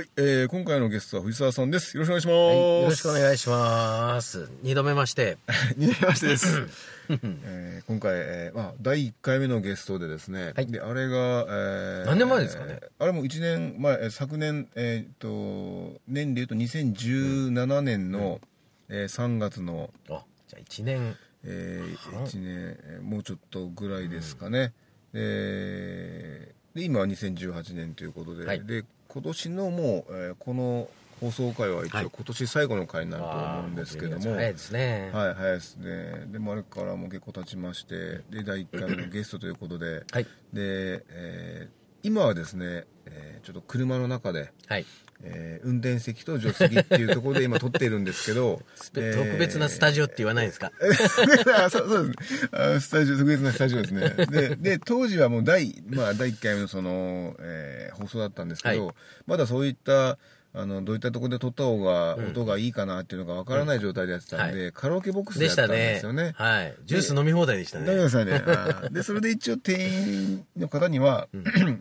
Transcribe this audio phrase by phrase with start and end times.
[0.00, 1.94] はい、えー、今回のゲストは藤沢さんです。
[1.94, 2.36] よろしくお願いします。
[2.38, 4.50] はい、よろしくお願いします。
[4.62, 5.36] 二度目まして。
[5.76, 6.46] 二度目ましてです。
[7.44, 10.54] えー、今回、えー、まあ第一回目のゲストでですね。
[10.56, 12.78] はいであれが、えー、何年前ですかね？
[12.80, 18.40] えーあれも一年前、えー昨年えっ、と年でいうと2017年の、
[18.88, 21.14] えー、3月の、あ、じゃあ一年。
[21.44, 24.72] えー、は1年、えーもうちょっとぐらいですかね。
[25.12, 30.88] でで今は2018年ということで、はいで今年のもう、えーこの
[31.20, 35.10] 放送回は一はい応今年最後の回になると思うんですけども、早いですね。
[35.12, 36.24] はい、早いですね。
[36.28, 40.24] でもあれからも結構経ちまして、で、第1回目のゲストということで、はい。
[40.24, 44.86] で、えー今はですね、えーちょっと車の中で、はい。
[45.22, 50.72] えー運転席と助手席っていうところで今撮っているんですけど、ス ペ特別なスタジオって言わないですか？
[51.56, 58.94] あそうそうですあスタジオ特別なスタジオですねでで当時はもう第,、まあ、第1回目のその、えー放送だったんですけど、は
[59.26, 60.16] まだそういった
[60.52, 66.32] あのどういったところで撮った方がうん音がいいかなっていうのがわからない状態でやってたんで、カラオケボックスででしたやったんでねすよね。
[66.34, 66.74] はい。
[66.86, 67.94] ジュース飲み放題でしたね。
[67.94, 68.42] ですよね。
[68.90, 71.28] で、それで一応店員の方には、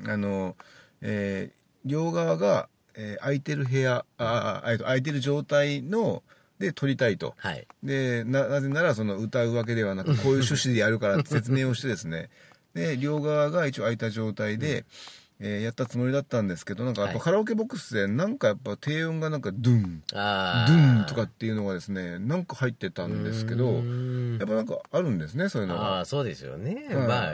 [0.08, 0.58] あの、
[1.02, 2.68] えー両側が、
[3.02, 6.22] えー空いてる部屋、ああ、えっと空いてる状態の、
[6.60, 7.36] で撮りたいと。
[7.38, 7.66] はい。
[7.84, 12.30] で、な、なぜならその歌うわけではなく、こういう趣旨でやるからって説明をしてですね。
[12.74, 14.84] で、両側が一応空いた状態で、
[15.40, 25.82] えーやったつもりだったんですけど、なんかやっぱはいカラオケボックスで、なんかやっぱ低音がなんかドゥン、あドゥンーとかっていうのがですね、なんか入ってたんですけうど、やっぱなんかあるんですね、そういうのが。
[25.82, 26.88] ああ、そうですよね。
[26.90, 27.34] はいまあ、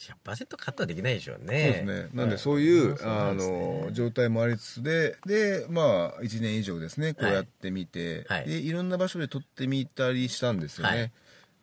[0.00, 1.62] 100%カットはできないでしょうそうね。
[1.72, 2.08] ですね。
[2.14, 3.80] なんでそういう、あなんですね。
[3.86, 8.46] の、状態もありつつで、で、まあ、1年以上ですね、こうはいやってみて、はい。
[8.46, 10.98] で、いろんな場所で撮ってみたりしたんですよね。
[10.98, 11.12] はい。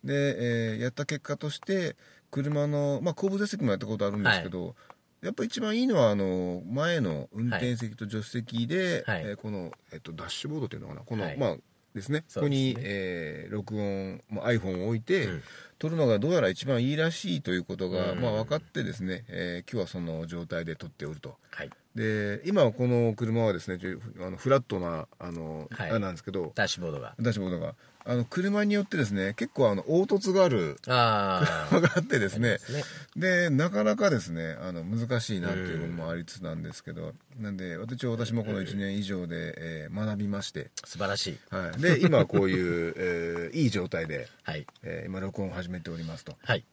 [0.03, 1.95] で、えーやった結果として、
[2.29, 4.75] 車の、まあ、後部座席もやったことあるんですけど、
[5.21, 9.21] やっぱ一番いいのは、あの、前の運転席と助手席で、はい。
[9.25, 11.37] えーこの、えっと、ダッシュボードっていうのかな、この、はい。
[11.37, 11.57] まあ、
[11.95, 15.43] ですね、ここそうですねに、えー録音、まあ、iPhone を置いて、うん
[15.79, 21.35] 撮るのがどうやら一番いいらしいということが、うんまあ、分かってですね、えー今日はその状態で撮っておると。
[21.51, 21.69] はい。
[21.93, 23.79] で今はこの車はですね
[24.19, 27.13] あのフラットなあの、はいあれなんですけどダッシュボードが。
[27.19, 27.75] ダッシュボードが
[28.09, 31.67] あの車によってですね結構あの凹凸があるああ。
[31.69, 32.83] 車があってですねありますね
[33.17, 41.39] でなかなかですねあの難しいなっていうのもありつつなんですけど、なんで私私もこの1年以上で、えー学びまして、素晴らしい。
[41.49, 44.65] はい、で今はこういう、えーいい状態で、はい。
[44.83, 46.35] えー今録音を始めておりますと。
[46.43, 46.63] はい。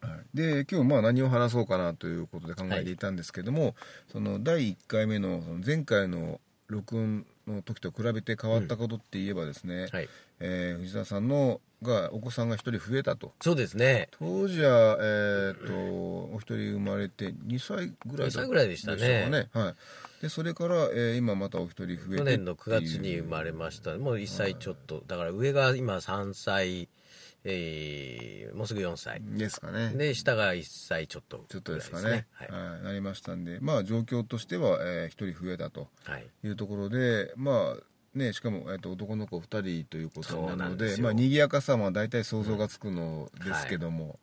[0.00, 3.74] はい、で今日まあ何を話そうかなということで考えていたんですけども、
[4.12, 10.08] その第1回目の前回の録音の時と比べて変わったことって言えばですね、はい。
[10.40, 13.34] えー藤沢さんのがお子さんが1人増えたと。
[13.42, 14.08] そうですね。
[14.18, 15.72] 当時は、えー、と
[16.34, 19.48] お一人生まれて2歳ぐらいだ2歳ぐらいでしたね。
[19.52, 19.74] かはい、
[20.22, 23.96] でそれから、えー今またお一人増えて去年の9月に生まれました。
[23.98, 26.88] もう1歳ちょっとだから上が今3歳、
[27.44, 29.20] えーもうすぐ4歳。
[29.22, 29.92] ですかね。
[29.94, 32.26] で下が1歳ちょっとちょっとですかね。
[32.32, 32.50] はい。
[32.50, 33.58] はい、なりましたんで。
[33.60, 36.26] まあ状況としては、えー、1人増えたとはい。
[36.44, 37.82] いうところでまあ
[38.16, 40.90] ねしかも、えー、と男の子2人ということそうなのでよ。
[40.90, 44.18] ですまあ賑やかさは大体想像がつくのですけども、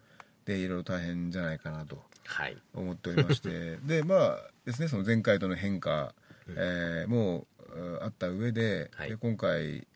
[0.46, 2.58] でいろいろ大変じゃないかなとはい。
[2.74, 3.78] 思っておりまして。
[3.86, 6.14] でまあですねその前回との変化、
[6.50, 9.10] えーもううんあった上で,、はい。
[9.10, 9.88] で今回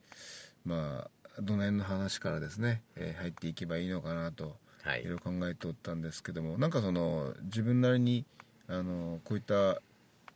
[0.66, 1.08] ま
[1.38, 5.02] あどの辺の話からですね、えー入っていけばいいのかなとはい。
[5.02, 8.26] いろいろ考えておったんですけどもなんかその自分なりに
[8.68, 9.82] あのこういった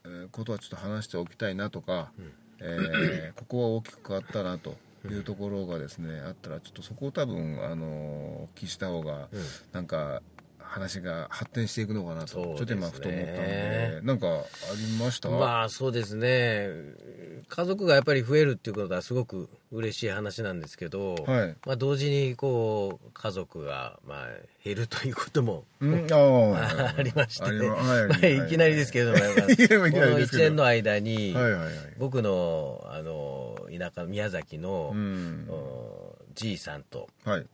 [0.03, 2.11] えーことはちょっと話しておきたいなとか、
[2.61, 4.75] えーここは大きく変わったなと
[5.09, 9.41] いうところがですねあったらちょっとそこを多分あのお聞きした方がうん。
[9.71, 10.21] なんか
[10.71, 12.55] 話が発展していくのかなと、ね。
[12.55, 14.31] ちょっと今ふと思ったのでなんかあ
[14.77, 15.29] りました？
[15.29, 16.69] まあそうですね。
[17.49, 21.55] 家族がやっぱり増えるっていうことはすごく嬉しい話なんですけど、はい。
[21.65, 24.27] まあ、同時にこう家族がまあ
[24.63, 28.49] 減るということもうんああありまして、ありまはいまあい。
[28.49, 30.43] きなりですけれども、やっぱいきなりいこの1ですけど。
[30.43, 31.73] 年の間に、はいはいはい。
[31.97, 35.47] 僕のあの田舎宮崎の、うん。
[35.49, 37.45] おじいさんとはい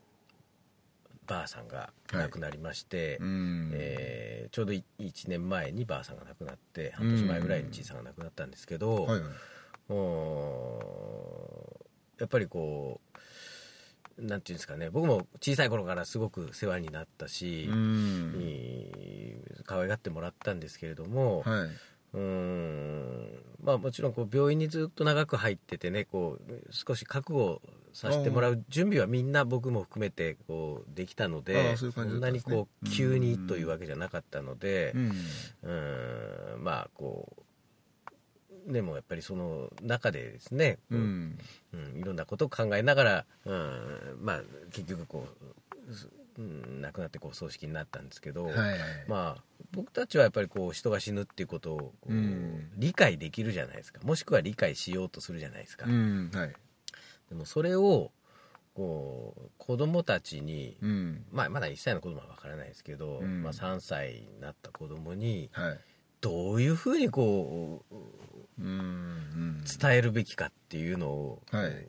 [1.28, 3.72] ばあさんが亡くなりまして、うん。
[3.74, 4.84] えーちょうど1
[5.28, 9.94] 年前にばあさんが亡くなって半年前ぐらいにじいさんが亡くなったんですけど、はいはい。
[9.94, 10.80] も
[12.18, 13.02] うやっぱりこ
[14.20, 17.70] うなんていうんですかね僕も小さい頃からすごく世話になったし、
[19.66, 21.70] 可愛がってもらったんですけれども、はい。
[22.14, 27.62] うーんまあもちろんこう病院にずっと長く入っててねこう少し覚悟
[27.98, 34.94] させてもらう準備はみんな僕も含めてこうできたのあであそんなにこう急にというわけじゃなかったので
[35.64, 41.38] うんまあこうでもやっぱりその中でですね、こううん。
[41.74, 44.42] うんいろんなことを考えながら、うん、まあ
[44.72, 45.28] 結局こ
[45.90, 48.80] う、すうん、亡くなってこう葬式になったんですけど、はいはい。
[49.08, 52.70] まあ僕たちはやっぱりこう人が死ぬっていうことをこう、うん。
[52.76, 54.02] 理解できるじゃないですか。
[54.04, 56.54] もしくは理解しようとするじゃないですか、うんはい
[57.30, 58.12] でもそれを
[58.78, 61.26] こう子供たちに、うん。
[61.32, 63.42] まあ、まだ1歳の子供は分からないですけど、うん。
[63.42, 65.80] まあ、3歳になった子供にはい。
[66.22, 67.96] どういうふうにこう
[68.60, 69.64] うんうん。
[69.64, 71.88] 伝えるべきかっていうのを、はい。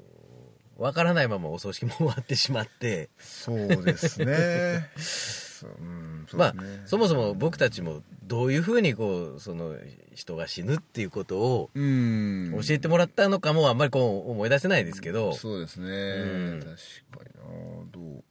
[0.79, 4.90] 分からないままお葬式も終わってしまって、そうですね。
[4.96, 5.02] そ
[5.66, 6.55] ううんそうまあ
[6.87, 9.75] そもそも僕たちもどういうふうにこうその
[10.14, 12.52] 人が死ぬっていうことをうん。
[12.62, 15.90] 教えてもらったのかもあんまりこう思い出せないですけど、そうですね、う
[16.56, 16.60] ん。
[16.60, 16.70] 確
[17.25, 17.87] かにな。
[17.90, 18.25] どう？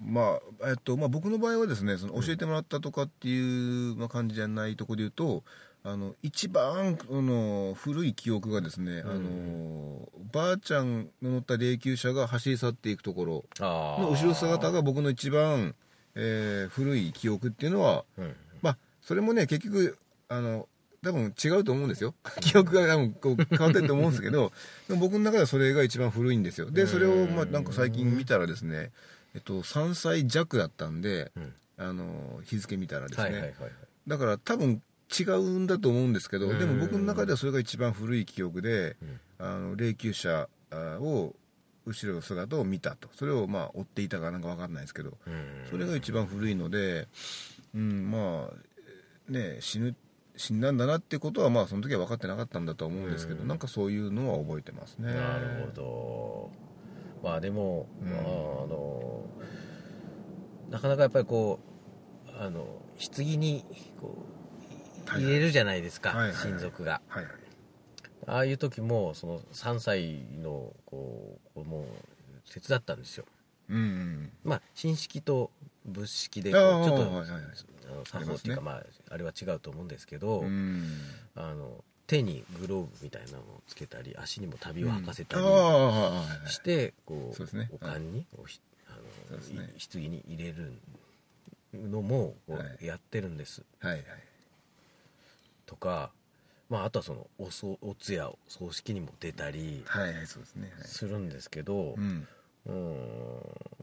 [0.00, 5.42] まあえっとまあ、僕の場合はですねその教えてもらったとかっていう、まあ、感じじゃないところで言うと
[5.82, 13.44] あの一番あの古い記憶がですね、あのばあちゃんの乗った霊柩車が走り去っていくところ。
[13.58, 15.74] の後ろ姿が僕の一番、
[16.14, 20.68] えー古い記憶っていうのはうんまあそれもね結局あの
[21.02, 22.14] 多分違うと思うんですよ。
[22.40, 24.52] 記憶が多分こう変わってると思うんですけど
[24.88, 26.70] 僕の中ではそれが一番古いんですよ。
[26.70, 28.90] でそれをまあなんか最近見たらですね
[29.34, 31.54] えっと3歳弱だったんでうん。
[31.80, 33.70] あの日付見たらですね、はいはいはいはい。
[34.08, 34.82] だから多分
[35.16, 36.58] 違うんだと思うんですけどうん。
[36.58, 39.20] でも僕の中ではそれが一番古い記憶でうん。
[39.38, 41.36] あの霊柩車あを
[41.88, 43.08] 後ろの姿を見たと。
[43.14, 45.16] それをまあ追っていたかなんか分かんないですけど。
[45.26, 45.66] うん。
[45.70, 47.08] それが一番古いので、
[47.74, 49.96] うん、まあね死ぬ
[50.36, 53.48] 死んだんだなってことはまあその時は分かってなかったんだとは思うんですけど、うん。
[53.48, 55.12] なんかそういうのは覚えてますね。
[55.12, 56.50] なるほど。
[57.22, 58.10] まあでも、うん。
[58.10, 58.24] まああ
[58.66, 59.24] の
[60.70, 61.58] なかなかやっぱりこ
[62.28, 62.82] うあの
[63.16, 63.64] 棺に
[64.00, 64.26] こ
[65.06, 65.22] うはい。
[65.22, 66.36] 入れるじゃないですか、はいはいはい。
[66.50, 67.00] 親族が。
[67.08, 67.32] はいはい
[68.28, 71.86] ああいう時もその3歳のこう子供を
[72.52, 73.24] 手伝ったんですよ。
[73.70, 75.50] うんうんまあ親戚と
[75.84, 77.24] 仏式でちょっと
[78.04, 80.84] 作法っていうか、まあ、あれは違うと思うんですけど、うん。
[81.34, 85.44] あの手にグローブみたいなのをつけたり足にも旅を履かせたり
[86.50, 87.68] して、こうそうですね。
[87.72, 88.92] お棺に、おひあ
[89.32, 89.74] のね。
[89.76, 90.72] い棺に入れる
[91.74, 92.78] のもこはい。
[92.82, 94.04] うやってるんです、はいはい。
[95.66, 96.10] とか、
[96.68, 100.86] まあ、あとはそのおそお通夜葬式にも出たりはいはいそうですねはい。
[100.86, 102.28] するんですけど、うん。
[102.66, 103.14] うん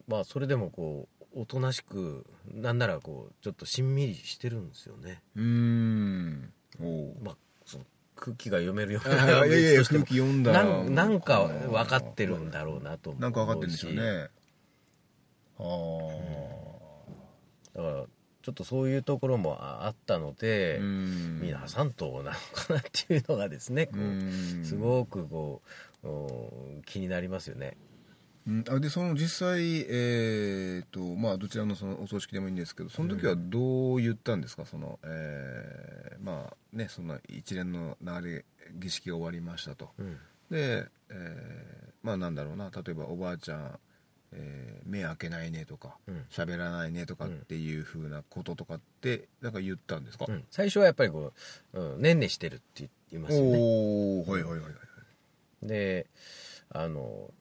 [0.08, 5.22] まあそれでもこうおとなしくなんならこうちょっとしんみりしてるんですよね。
[5.36, 6.54] うーん。
[6.80, 7.36] おおまあ
[7.66, 7.86] その
[8.16, 13.24] 空気が読めるよういなやいやいや空気読んだなんなんか分かってるんだろうなと思うし。
[13.24, 14.30] なんか分かってるんでしょうね。
[15.58, 15.64] あ
[17.76, 18.06] だから
[18.46, 23.90] ちょっとそういうところもああったので皆さんとなのかなっていうのがですね
[24.64, 25.64] すごくこ
[26.04, 27.76] ううん気になりますよね。
[28.48, 28.64] うん。
[28.70, 34.68] あでその実際えーとまあどちらのそのお葬式でもいいんですけどその時はどう言ったんですか？
[34.68, 39.90] そのえーまあねそんな一連の流れ儀式が終わりましたと。
[39.98, 40.18] うん。
[40.52, 42.70] で、えーまあなんだろうな。
[42.70, 43.80] 例えばおばあちゃん、
[44.32, 46.26] えー目開けないねとかうん。
[46.30, 50.46] 喋らないねとかっていうふうなこととかってなんか言ったんですか、うん。
[50.52, 51.34] 最初はやっぱりこ
[51.74, 53.58] う、うん、ねんねしてるって言いますよね。
[53.58, 55.68] おおはいはいはいはい。
[55.68, 56.08] で
[56.70, 57.32] あの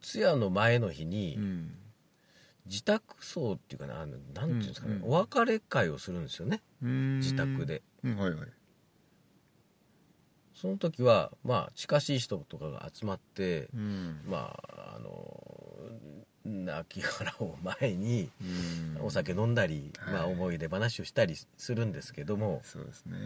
[0.00, 1.74] 通夜の前の日にうん。
[2.66, 5.08] 自宅葬っていうかなあのなんていうんですかね、うんうん。
[5.08, 6.60] お別れ会をするんですよね。
[6.82, 7.18] うん。
[7.20, 7.80] 自宅で。
[8.04, 8.48] うんはいはい。
[10.54, 14.20] その時はまあ近しい人とかが集まってうん。
[14.26, 14.77] まあ
[16.48, 18.30] 亡き腹を前に
[18.98, 19.04] うん。
[19.04, 20.14] お酒飲んだり、はい。
[20.14, 23.16] まあ、思い出話をしたりするんですけども、そうですね。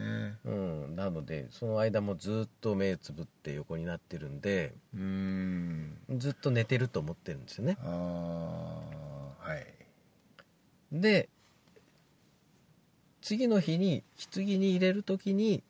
[0.45, 5.97] うん、なのでその間もずっと目つぶって横になってるんでうん。
[6.17, 7.76] ずっと寝てると思ってるんですよね。
[7.83, 8.81] あ
[9.45, 9.67] あはい。
[10.93, 11.29] で
[13.23, 14.02] 次の日に
[14.35, 15.62] 棺に入れる時に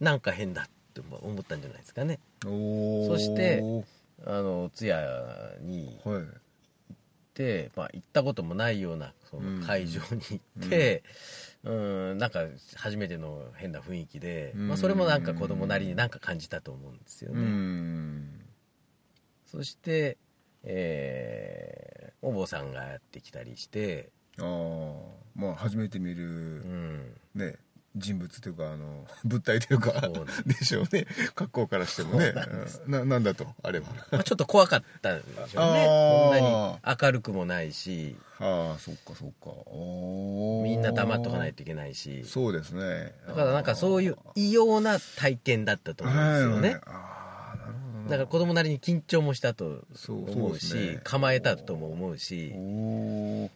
[0.00, 2.18] なんか変だって思ったんじゃないですかね。
[2.44, 3.62] おおそして
[4.24, 6.22] あの通夜にはい
[7.36, 11.02] て、まあ、行ったこともないようなその会場に行って、
[11.64, 12.44] うんなんか
[12.76, 17.40] 初めての変な雰囲気で、まあ、それもなんか子供なりになんか感じたと思うんですようね。
[17.42, 18.40] ん。
[19.46, 20.16] そして、
[20.62, 24.46] えーお坊さんがやってきたりして、ああ
[25.36, 26.22] まあ初めて見うる
[26.64, 27.56] ん、ね
[27.96, 30.10] 人物というかあの 物体というか
[30.46, 31.06] でしょうね。
[31.34, 32.34] 格好からしてもね。
[32.86, 33.86] うんななんだとあれは。
[34.10, 35.50] まあ、ちょっと怖かったんでしょうね。
[35.56, 36.24] あー。
[36.24, 38.16] そんなに明るくもないし。
[38.38, 39.50] ああそっかそっか。
[40.64, 42.24] みんな黙っとかないといけないし。
[42.24, 43.14] そうですね。
[43.26, 46.80] だからなんかそういう異様な体験だったと思うんですよね、
[48.08, 51.00] だから子供なりに緊張もしたと思うしね。
[51.02, 52.52] 構えたとも思うし。
[52.54, 52.58] お
[53.44, 53.50] お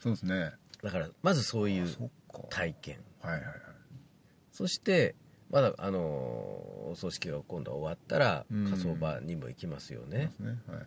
[0.00, 0.52] そうですね。
[0.82, 1.88] だからまずそういう
[2.50, 3.54] 体験はいはいはい。
[4.52, 5.14] そして
[5.50, 8.70] まだあのお葬式が今度は終わったらうん。
[8.70, 10.30] 火葬場にも行きますよね。
[10.36, 10.86] そうですねはい。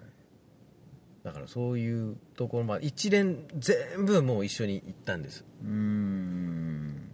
[1.23, 5.43] だからそういうところまで一連全部もう一緒に行ったんです。
[5.63, 7.11] うーん。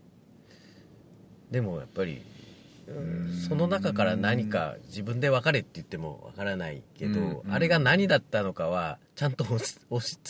[1.49, 2.21] でもやっぱり、
[3.47, 9.59] その中から何か自分で分かれって言っても分からないけど、うんあれが何だったのかはちゃんと 伝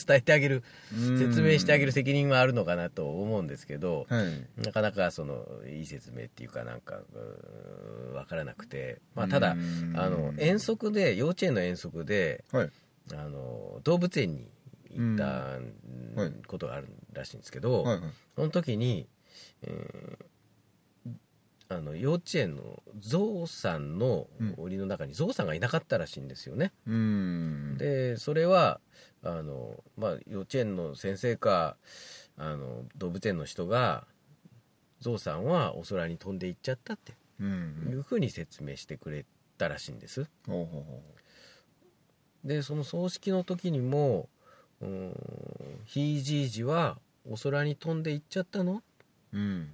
[0.09, 4.61] えてあげる説明してあげる責任はあるのかなと思うんですけど、はい。
[4.61, 7.01] なかなかそのいい説明っていうかなんか
[8.13, 9.93] 分からなくて、まあ、ただうん。
[9.95, 12.71] あの遠足で幼稚園の遠足ではい。
[13.13, 14.49] あの動物園に
[14.91, 15.59] 行った
[16.47, 17.85] ことがあるらしいんですけど、
[18.35, 19.07] その時に、
[19.63, 20.32] えー
[21.69, 24.27] あの幼稚園のゾウさんの
[24.57, 26.71] 檻の中にゾウさんがいなかったらしいんですよね。
[26.85, 27.77] うーん。
[27.77, 28.79] でそれは
[29.23, 31.77] あの、まあ、幼稚園の先生か
[32.37, 34.05] あの動物園の人が
[34.99, 37.13] ゾウさんはお空に飛んでいっちゃったって。
[37.39, 37.87] うん。
[37.89, 39.25] いうふうに説明してくれ
[39.57, 40.29] たらしいんです。
[40.47, 41.01] ほうほうほ
[42.43, 44.29] でその葬式の時にも
[44.81, 45.13] うーん
[45.85, 48.83] ひいじいじはお空に飛んでいっちゃったの？
[49.31, 49.71] うん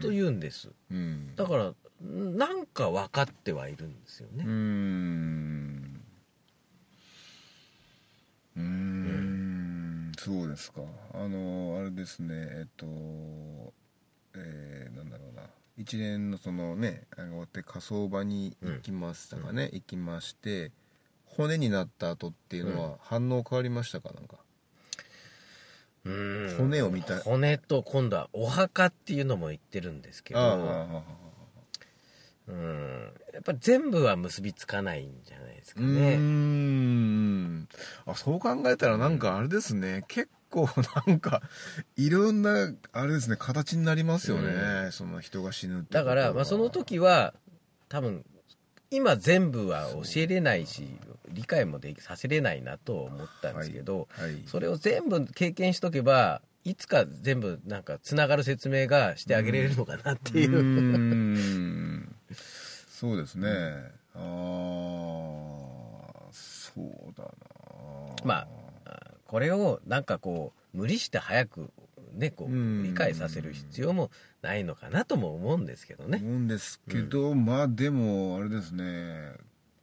[0.00, 0.70] と言うんです。
[0.90, 1.34] うん。
[1.36, 1.74] だから
[2.06, 4.44] んなんか分かってはいるんですよね。
[4.44, 6.00] うーん。
[8.56, 10.12] うーん。
[10.18, 10.82] そうですか。
[11.12, 12.28] あのあれですね。
[12.34, 12.86] えっと
[14.34, 15.42] えーなんだろうな。
[15.76, 20.70] 一連のそのねあの終わって火葬場に行きましたかね、行きまして
[21.24, 24.12] 骨になった後っていうのは反応変わりましたか？
[24.14, 24.36] なんか
[26.04, 26.56] うーん。
[26.58, 30.40] 骨を見た骨と今度はお墓っていうのも言ってるんですけど
[32.46, 33.12] うん。
[33.32, 36.16] やっぱり全部は結びつかないんじゃないですかね。
[36.16, 37.68] ん。
[38.06, 40.68] あそう考えたらなんかあれですね、結構
[41.06, 41.42] なんか
[41.96, 47.34] いろんなあれですね形になりますよね、その人が死ぬってだから、まあ、その時は
[47.88, 48.24] 多分
[48.90, 50.88] 今全部は教えれないし
[51.28, 62.16] 理解もできさせれないなと思ったんですけど、はいそれを全部経験しとけばいつか全部なんかつながる説明がしてあげれるのかなっていう、うーん。
[62.88, 63.48] そうですね、
[64.14, 64.20] ああ
[66.32, 67.30] そうだな。
[68.24, 68.46] まあ
[69.26, 71.70] これをなんかこう無理して早く
[72.14, 72.80] ねこうん。
[72.80, 74.10] う理解させる必要も
[74.42, 76.20] ないのかなとも思うんですけどね。
[76.22, 79.32] 思うんですけど、まあでもあれですね。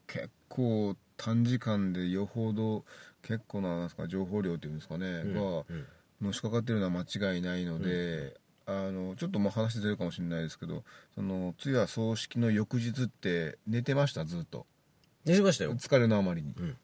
[0.08, 2.84] 結構短時間でよほど
[3.22, 5.86] 結構ななんですか情報量っていうんですかね、うんがうん。
[6.22, 7.02] のしかかってるのは間
[7.34, 8.36] 違いないので、
[8.66, 10.84] あのちょっとまあ話ずれるかもしれないですけど
[11.16, 14.26] その通夜葬式の翌日って寝てました？
[14.26, 14.66] ずっと。
[15.26, 15.74] 寝てましたよ。
[15.76, 16.78] 疲れのあまりに、うん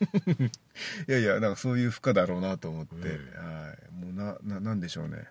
[1.08, 3.04] いやいやなんかそういう負荷だろうなと思って、うん。
[3.04, 4.04] はい。
[4.04, 5.28] もうなななんでしょうね。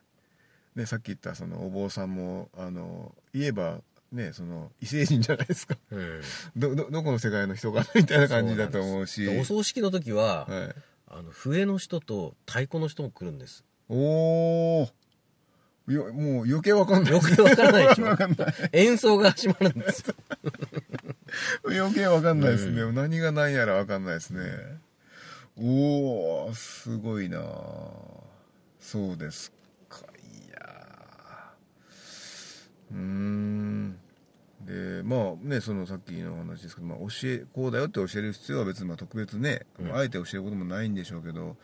[0.76, 3.82] でさっき言ったそのお坊さんもあの言えば
[4.12, 5.78] ねその異星人じゃないですか。
[5.92, 6.22] うん。
[6.56, 9.28] どどどこの世界の人かみたいな感じだと思うし。
[9.28, 10.76] お葬式の時は、はい、
[11.08, 13.64] あの笛の人と太鼓の人も来るんです。
[13.88, 14.90] おお
[15.88, 17.14] よもう余計わかんない。
[17.14, 18.06] よくわからないでしょ。
[18.10, 18.54] わかんない。
[18.72, 20.16] 演奏が始まるんですよ。
[21.66, 24.42] 余計わかんないですね、何が何やらわかんないですね。
[25.58, 27.40] おおすごいな。
[28.80, 29.52] そうです
[29.90, 30.06] か。
[30.48, 31.54] いや
[32.92, 34.00] うーん。
[34.66, 39.96] でまあねそのさっきの話ですけど、まあ、教えこうだよって教える必要は別にまあ特別ね、うん。
[39.96, 41.56] あえて教えることもないんでしょうけど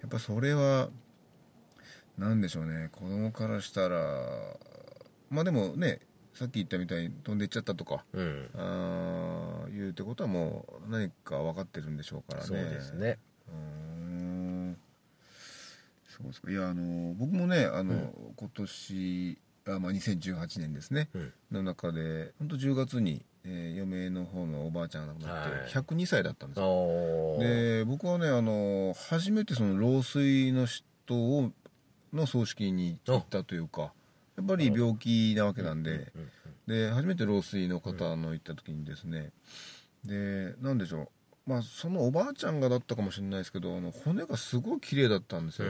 [0.00, 0.88] やっぱそれは
[2.18, 2.88] なんでしょうね。
[2.92, 3.98] 子供からしたら
[5.30, 6.00] まあでもね
[6.34, 8.50] さっき言ったみたいに飛んでいっちゃったとかうん。
[8.54, 12.46] あーいうってことはもう何か分かってるんでしょうからね。
[12.46, 13.18] そうですね。
[13.48, 14.76] うーん。
[16.08, 16.50] そうですか。
[16.50, 18.12] いやあの僕もねあの、うん。
[18.36, 21.32] 今年あ、まあ、2018年ですね、うん。
[21.52, 25.84] の中で本当10月にえー嫁の方のおばあちゃんが亡くなって、はい。
[25.84, 26.66] 102歳だったんですよ。
[26.66, 30.84] おで僕はねあの初めてその老衰の人
[31.14, 31.52] を
[32.12, 33.92] の葬式に行ったというか
[34.36, 36.12] やっぱり病気なわけなんで、
[36.66, 39.32] で初めて老衰の方の行った時にですね、
[40.04, 41.08] でなんでしょう
[41.48, 45.68] まあそのおばあちゃんがだったかもしれないですけどあの骨がすごい綺麗だったんですよ、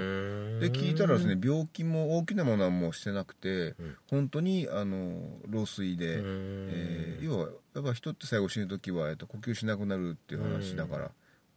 [0.59, 3.97] で聞いたらですね病気も大きなものはもうしてなくて、うん。
[4.11, 11.11] 本当にあの老衰で、えー要はやっぱ人って最後死ぬ時は、えっと、呼吸しなくなるっていう話だから、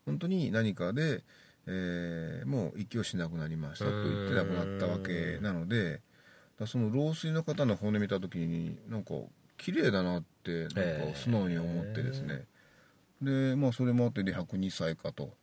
[0.06, 1.24] 本当に何かで、
[1.68, 6.02] えーもう息をしなくなりましたと言って亡くなったわけなので、
[6.60, 9.14] だその老衰の方の骨見た時になんか
[9.58, 12.46] 綺麗だなってなんか素直に思ってですね、
[13.22, 15.34] でまあそれもあってで102歳かと、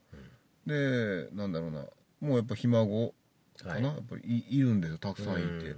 [0.65, 1.85] でなんだろうな。
[2.19, 3.13] もうやっぱひ孫
[3.57, 3.83] かな、はい。
[3.83, 4.97] やっぱりいいるんですよ。
[4.97, 5.75] たくさんいて、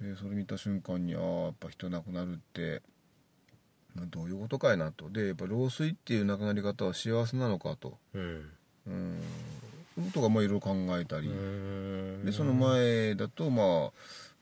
[0.00, 2.80] でそれ見た瞬間にああやっぱ人亡くなるって
[3.94, 5.10] まあどういうことかいなと。
[5.10, 7.98] でやっぱ老衰っていう亡くなり方は幸せなのかと。
[8.14, 8.50] うん
[8.86, 9.20] うん。
[10.12, 13.66] とがまあいろいろ考えたり、うんでその前だと、まあ、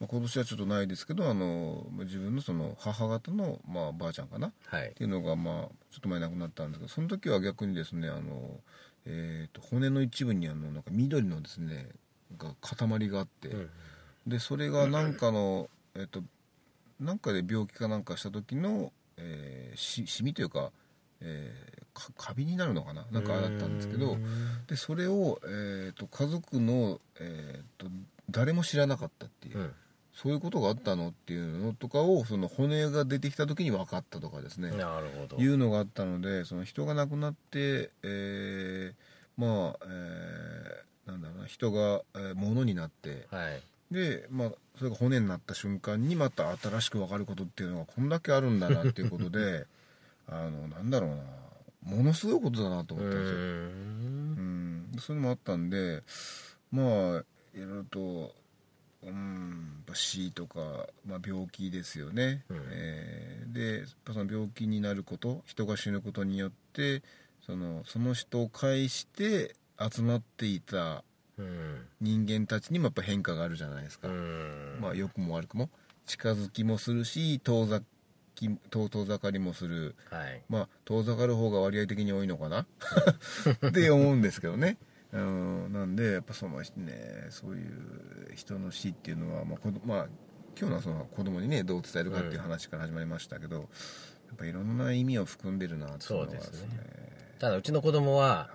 [0.00, 4.48] まあ今年はちょっとないですけどあのまあ自分のその母方の、まあ、ばあちゃんかな。
[4.48, 4.92] っはい。
[4.94, 5.54] ていうのが、まあ、
[5.90, 8.60] ちょっと前亡くなったんですけどその時は逆にですねあの、
[9.06, 11.88] えー、と骨の一部にあのなんか緑のですね
[12.38, 13.70] が塊があって、うん
[14.26, 16.22] でそれがなんかの、えっと
[17.00, 20.70] なんかで病気かなんかした時の、えーしシミというか、
[21.22, 21.79] えーか
[22.16, 23.06] カビになるのかな？
[23.10, 24.16] なんかだったんですけど
[24.68, 27.90] でそれを、えー、と家族の、えー、と
[28.30, 29.74] 誰も知らなかったっていう、うん。
[30.12, 35.36] そういうことがあったのっていうのとかをその骨が出てきた時に分かったとかですね、なるほど。
[35.42, 43.62] いうのがあったのでその人が亡くなって、えーまあ、えーなんだろうな人が、えー物になってはい。
[43.90, 49.66] で、まあ、それが骨になった瞬間にまた新しく分かることっていうのがこんだけあるんだなっていうことで
[50.28, 51.16] あのなんだろうな
[51.84, 53.38] ものすごいことだなと思ったんですよ。
[53.38, 54.90] うん。
[54.98, 56.02] そういうのもあったんで
[56.70, 58.34] まあいろいろと、
[59.02, 62.68] うん、やっぱ死とか、まあ、病気ですよね、うん。
[62.70, 67.02] えーでやっぱその病気になること人が死ぬことによって
[67.44, 71.02] そのその人を介して集まっていた
[71.38, 71.86] うん。
[72.00, 74.78] 人間たちにもやっぱ変化があるじゃないですか、うん。
[74.80, 75.70] まあ良くも悪くも
[76.06, 77.80] 近づきもするし遠ざ
[78.34, 79.94] き遠遠ざかりもする。
[80.10, 80.42] はい。
[80.48, 82.66] まあ遠ざかる方が割合的に多いのかな？
[83.68, 84.78] って思うんですけどね。
[85.12, 90.06] うんなんでやっぱそのねそういう人の死っていうのは、まあまあ、
[90.56, 93.66] 今日のはその子供にねどう伝えるかっていう話から始まりましたけど、やっ
[94.36, 96.68] ぱいろんな意味を含んでるなっていうのはそうですね。
[97.40, 98.50] ただうちの子供は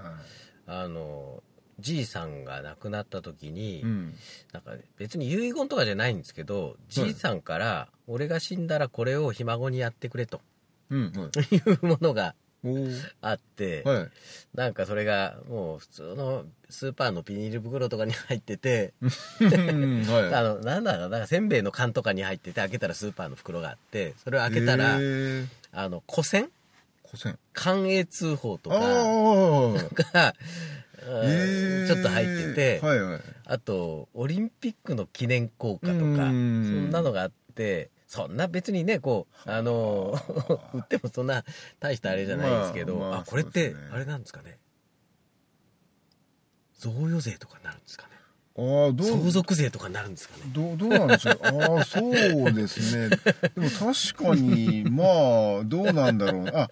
[0.67, 1.43] はあの
[1.79, 4.13] じいさんが亡くなった時に、いうん。
[4.53, 10.41] なんか別に遺言とかじゃないんですけどじいさんから「俺が死んだらこれをひ孫にやってくれ」と。
[10.89, 11.55] うんはい。
[11.55, 12.35] いうものが
[13.21, 14.09] あって、はい。
[14.55, 20.33] なんかそれがもう普通のスーパーのビニール袋とかに入ってて、うんはい。
[20.33, 25.47] あのなんだろうなんかせんべいの缶とかに入ってて開けたらスーパーの袋があってそれを開けたら、えー。
[25.73, 26.49] あの古銭？
[27.05, 27.38] 古銭。
[27.53, 30.33] 寛永通報とあか
[31.05, 33.21] ちょっと入ってて、はいはい。
[33.45, 40.19] あとオリンピックの記念硬貨とかうそんんなのがあってそんな別にねこうあの
[40.73, 41.43] 売ってもそんな
[41.79, 44.57] 大したあれじゃないですけど、まあまああこれってあれなんですかね？
[46.79, 48.09] 贈与税とかになるんですかね？
[48.57, 49.07] ああどう？
[49.07, 50.43] 相続税とかになるんですかね？
[50.53, 52.11] どうどうなんでしょうああそう
[52.53, 53.09] ですね。
[53.09, 56.47] でも確かにまあどうなんだろう。
[56.53, 56.69] あ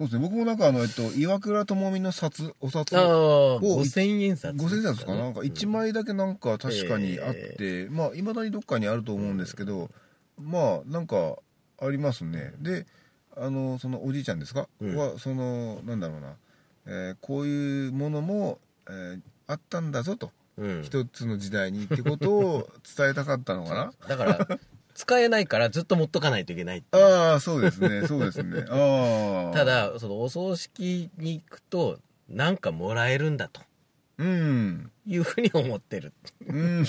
[0.00, 0.22] そうですね。
[0.22, 3.60] 僕もなんかあの、えっと、岩倉智美の札お札を。
[3.60, 5.24] 5000円札5000円札かな。
[5.24, 9.90] なんか1枚だけなんか確かにあって、えまあいまだにどっかにあると思うんですけど、
[10.40, 11.36] まあなんか
[11.78, 12.54] ありますね。
[12.60, 12.86] で
[13.36, 14.96] あのそのおじいちゃんですか、うん。
[14.96, 16.34] はそのなんだろうな、
[16.86, 18.58] えーこういうものも、
[18.88, 20.30] えーあったんだぞと。
[20.56, 20.82] うん。
[20.82, 23.92] 一つの時代にってことを伝えたかったのかな。
[24.08, 24.48] だから
[25.00, 27.04] 使えないからずっと持っとかないといけないっていう。
[27.04, 28.06] ああそうですね。
[28.06, 28.64] そうですね。
[28.68, 29.54] ああ。
[29.54, 33.62] ただそのお葬式に行くとなんかもらえるんだと。
[34.18, 34.90] うん。
[35.06, 36.12] いうふうに思ってる。
[36.46, 36.84] うん。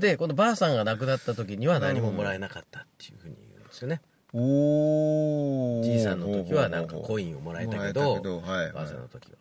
[0.00, 4.00] でこのばあさんが亡くなった時には何ももらえなかったっていうふうに言うんですよね。
[4.32, 9.38] おおじいさんの時はなんかコイインをもらえたけどえたけどはいばあさんの時は。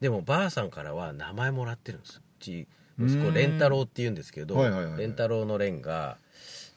[0.00, 2.18] でもばあさんからは名前もらってるんです。
[2.18, 4.92] うち息子蓮太郎って言うんですけどはいはいはい。
[4.92, 6.16] 蓮太郎の蓮が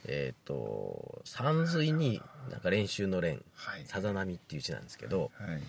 [0.08, 3.86] えっ、と山水になんか練習の練はい。
[3.86, 5.62] さざ波っていう字なんですけどはい。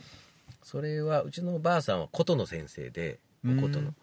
[0.63, 3.61] それはうちのばあさんは琴の先生でうん。
[3.61, 3.95] 琴の。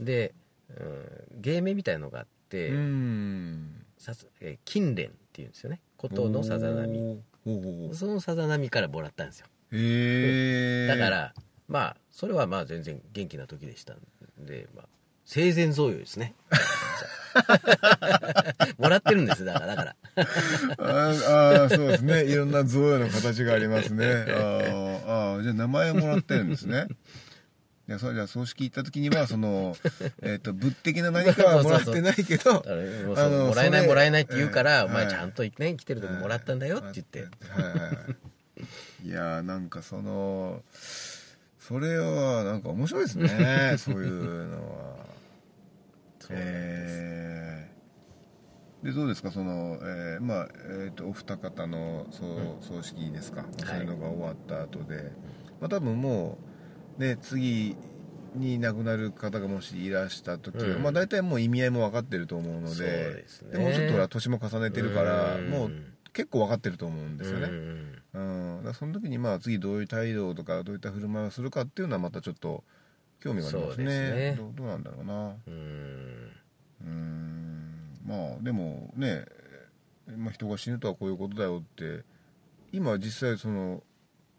[0.00, 0.34] で、
[0.76, 3.84] うん、芸名みたいのがあって、うん。
[3.98, 5.80] さえー金蓮っていうんですよね。
[5.96, 7.20] 琴のさざ波。
[7.92, 9.46] そのさざ波からもらったんですよ。
[9.72, 11.34] へえだから
[11.68, 13.98] まあそれはまあ全然元気な時でしたん
[14.44, 14.88] で、まあ、
[15.28, 16.32] 生前贈与ですね。
[18.78, 19.96] もらってるんですだからだから。
[20.16, 22.24] あーあーそうですね。
[22.24, 24.06] いろんな贈与の形がありますね。
[24.06, 26.86] あーあーじゃあ名前をもらってるんですね。
[27.90, 29.76] いやそれじゃあ葬式行った時にはその、
[30.22, 35.14] えっと物的な何かはもらってないけどもらえないもらえないって言うから、ええお前はい。
[35.14, 37.26] ちゃんとね来てる時もらったんだよって言って、は
[39.04, 40.62] いやーなんかその
[41.60, 43.76] それはなんか面白いですね。
[43.76, 45.08] そういうのは
[46.30, 48.86] えー。
[48.86, 49.32] でどうですか？
[49.32, 55.10] その、えーまあ、えー、とお二方の葬,、葬式ですか、そういうのが終わった後で、
[55.60, 56.38] まあ、多分も
[56.96, 57.76] うね次
[58.36, 60.82] に亡くなる方がもしいらした時は、うん。
[60.82, 63.58] まあ大体もう意味合いも分かってると思うのでですね。
[63.58, 65.50] もうちょっとほら年も重ねてるからうん。
[65.50, 65.72] もう
[66.12, 67.48] 結構分かってると思うんですよね、
[68.14, 68.58] うん。
[68.58, 72.64] うん、だその時にまあ次どういう態度とかどういった振る舞いをするかっていうのはまたちょっと
[73.20, 73.84] 興味がありますね。
[73.84, 74.34] ですね。
[74.36, 75.36] どうどうなんだろうな。
[75.46, 76.32] うん。
[76.82, 77.98] うん。
[78.06, 79.24] まあでもね、
[80.16, 82.04] まあ、人が死ぬとはこういうことだよって
[82.72, 83.82] 今実際その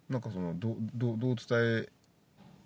[0.09, 1.89] なんかそのどどどう伝え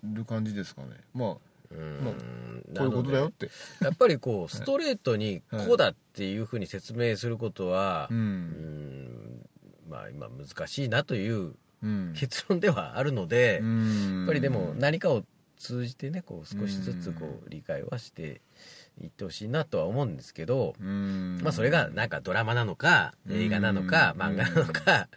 [0.04, 0.88] る感じですかね。
[1.14, 1.36] まあ
[1.70, 2.04] うん。
[2.04, 3.50] まあこういうことだよって。
[3.80, 9.48] やっぱりこうストレートにはいこうだっていうふうに説明することは、ううんん。
[9.88, 12.12] まあ今難しいなといううん。
[12.16, 14.18] 結論ではあるので、うん。
[14.20, 15.24] やっぱりでも何かを
[15.58, 18.40] 通じてねこう少しずつこう理解はして
[19.00, 21.40] いってほしいなとは思うんですけど、うん。
[21.42, 24.20] まあそれがなんかドラマなのか映画なのかうん。
[24.20, 25.08] 漫画なのか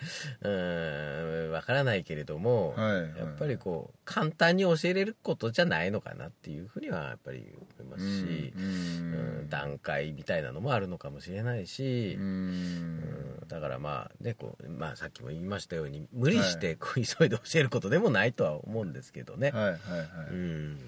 [0.41, 3.17] うーんわからないけれども、はいはい。
[3.17, 7.45] やっぱりこう簡単に教えれることじゃないのかなっていうふうにはやっぱり
[7.79, 8.63] 思いますし、うん。
[8.63, 9.49] うん。
[9.49, 12.23] 段階みたいなのもあるのかもしれないしう、ん。
[12.23, 19.51] うんだからまあねこう、まあ、さっきも言いましたように無理してこう急いで教えることでもないとは思うんですけどね。
[19.51, 19.77] はいはいはい、
[20.31, 20.79] うん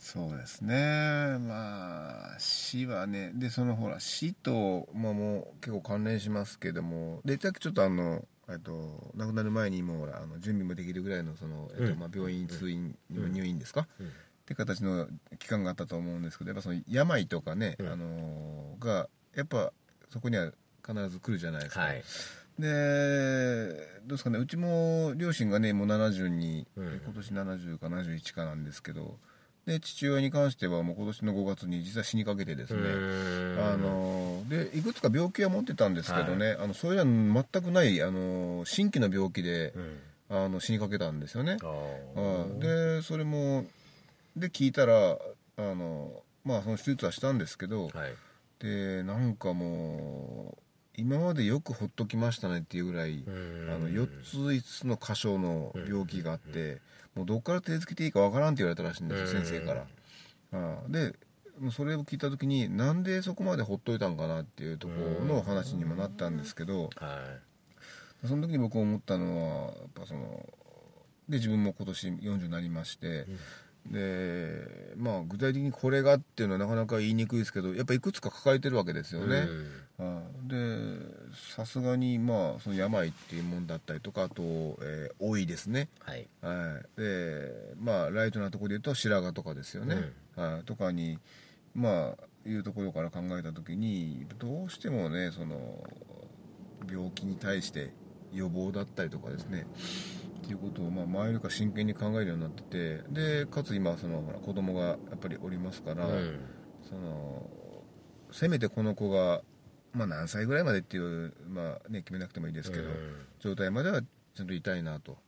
[0.00, 1.36] そうですね。
[1.38, 11.98] まあ死はねでそのほら死と、まあ、もう結構関連しますけどもでさっきちょっとあのえっと亡くなる前にもうほらあの準備もできるぐらいのその、えっとうん。
[11.98, 13.32] まあ、病院通院、うん。
[13.32, 14.06] 入院ですか、うん。
[14.06, 14.10] っ
[14.46, 15.06] て形の
[15.38, 17.88] 期間があったと思うんですけどやっぱその病とかね、うん。
[17.88, 19.70] あのがやっぱ
[20.08, 20.50] そこには
[20.84, 22.02] 必ず来るじゃないですか、はい。
[22.58, 23.66] で
[24.06, 27.00] どうですかねうちも両親がねもう70に、うん。
[27.04, 29.18] 今年70か71かなんですけど
[29.66, 32.80] で父親に関してはもう今年の5月に実は死にかけてですね、
[33.58, 39.98] あのでいくつか病気は持ってたんですけどね、あのそれじゃ全くないあの新規の病気でう、ん。
[40.32, 43.66] あの死にかけたんですよね、あでそれも
[44.36, 45.18] で聞いたら
[45.56, 48.14] あのまあその手術はしたんですけど、はい。
[48.60, 50.62] でなんかもう
[51.00, 53.30] 今までよくほっときましたねっていうぐらい、あ
[53.78, 56.80] の4つ5つの箇所の病気があって、
[57.14, 59.46] もうどっから手つけていいかわからんって言われたらしいんですよ、うん。
[59.46, 59.86] 先生から、
[60.52, 61.14] ああで
[61.72, 67.34] それを聞いた時になんでそこまでほっといたんかなっていうところの話にもなったんですけど、は
[68.22, 68.26] い。
[68.26, 70.46] その時に僕思ったのはやっぱその
[71.28, 73.26] で自分も今年40になりまして、
[73.86, 79.46] でまあ具体的にこれがっていうのはなかなか言いにくいですけどやっぱいくつか抱えてるわけですよね、あ
[80.46, 80.56] で
[81.54, 85.88] さすがにまあその病っていうもんだったりとかあと、えー老いですね。
[86.00, 86.26] はい。
[86.40, 87.00] はい。
[87.00, 91.18] でまあライトなところで言うと白髪とかですよね、はい、とかに
[91.74, 95.84] まあいうところから考えた時にどうしてもねその
[96.90, 97.92] 病気に対して
[98.32, 99.66] 予防だったりとかですね。
[100.42, 106.40] っていうことをまあ前よりか真剣に考えるようになっててでかつ今そのほら子供がやっぱりおりますから、うん。
[106.88, 107.48] その
[108.32, 109.42] せめてこの子が、
[109.92, 113.14] まあ、何歳ぐらいまでっていう、まあね、決めなくてもいいですけど、うん。
[113.40, 115.18] 状態まではちゃんといたいなと。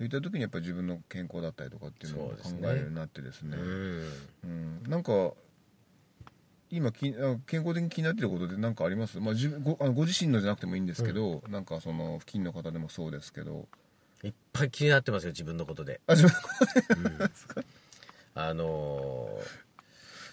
[0.00, 3.56] いった時にやっぱり自分の健康だったりとかっていうのを考えるようになってですね。
[3.56, 4.08] うん。
[4.44, 4.90] うん。
[4.90, 5.32] なんか
[6.70, 13.68] 今きあ健康的に気になってることで何かあります、まあ、ごあのご自身のじゃなくてもいいんですけど、なんかその付近の方でもそうですけど。
[14.24, 16.32] いっぱい気になってますよ自分のことで、あ自分
[18.34, 19.28] あの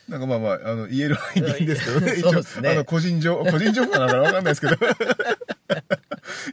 [0.10, 2.16] なんかまあまああの言える範囲でいいんですけどね。
[2.22, 2.70] そうですね。
[2.70, 4.76] あの個人情個人情報なのかな分かんないですけど。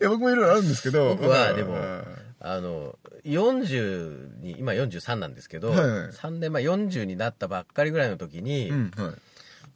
[0.01, 1.15] いや僕もいろいろあるんですけど。
[1.17, 2.05] 僕はでもうん。
[2.39, 5.91] あの40に今43なんですけど、はいはい。
[6.11, 9.15] 3年前40になったばっかりぐらいの時に、うんは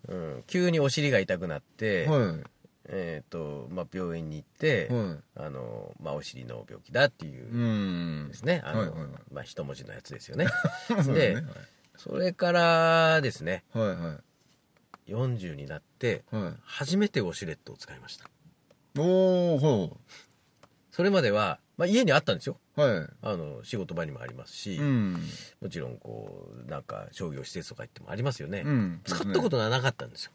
[0.08, 2.40] うん急にお尻が痛くなって、いはい。
[2.92, 5.46] えーとまあ、病院に行って、はい。
[5.46, 7.56] あのまあ、お尻の病気だっていうう
[8.26, 8.28] ん。
[8.28, 9.10] ですね、あのはいはいはい。
[9.32, 10.46] まあ、一文字のやつですよね。
[11.14, 11.44] でね
[12.02, 13.62] それからですね。
[13.74, 14.18] はいは
[15.06, 15.12] い。
[15.12, 16.42] 40になってはい。
[16.44, 18.24] はい初めてウォシュレットを使いました。
[18.98, 19.96] おおほ
[20.92, 22.56] それまでは、まあ、家にあったんですよ。
[22.74, 23.06] はい。
[23.20, 25.22] あの仕事場にもありますし、うん。
[25.60, 29.00] もちろんこうなんか商業施設とか行ってもありますよね、うん。
[29.04, 30.32] 使ったことがなかったんですよ。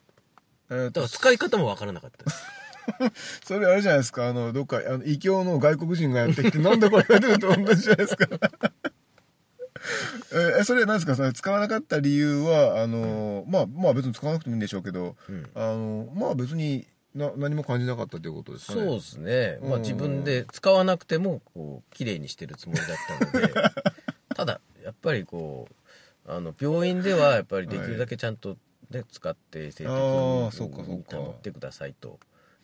[0.70, 2.44] えーとだから使い方もわからなかったです。
[3.44, 4.28] それあれじゃないですか。
[4.28, 8.28] あのどっかあの異教の外国人がやってきてなんでこれが出ると同じじゃないですか
[10.32, 11.16] えーそれは何ですか？
[11.16, 15.50] それ使わなかった理由はあのまあまあ別に使わなくてもいいんでしょうけど、うん。
[15.56, 18.82] あのまあ別にな何も感じなかったということですかね？
[18.86, 23.54] そうですね、まあ、うん自分で使わなくてもこう綺麗にしてるつもりだったので。
[24.36, 25.68] ただやっぱりこ
[26.28, 28.58] うあの病院ではやっぱりできるだけちゃんと、
[28.92, 31.18] ね使って性的あにーそうかそうか。
[31.18, 32.20] 保ってくださいと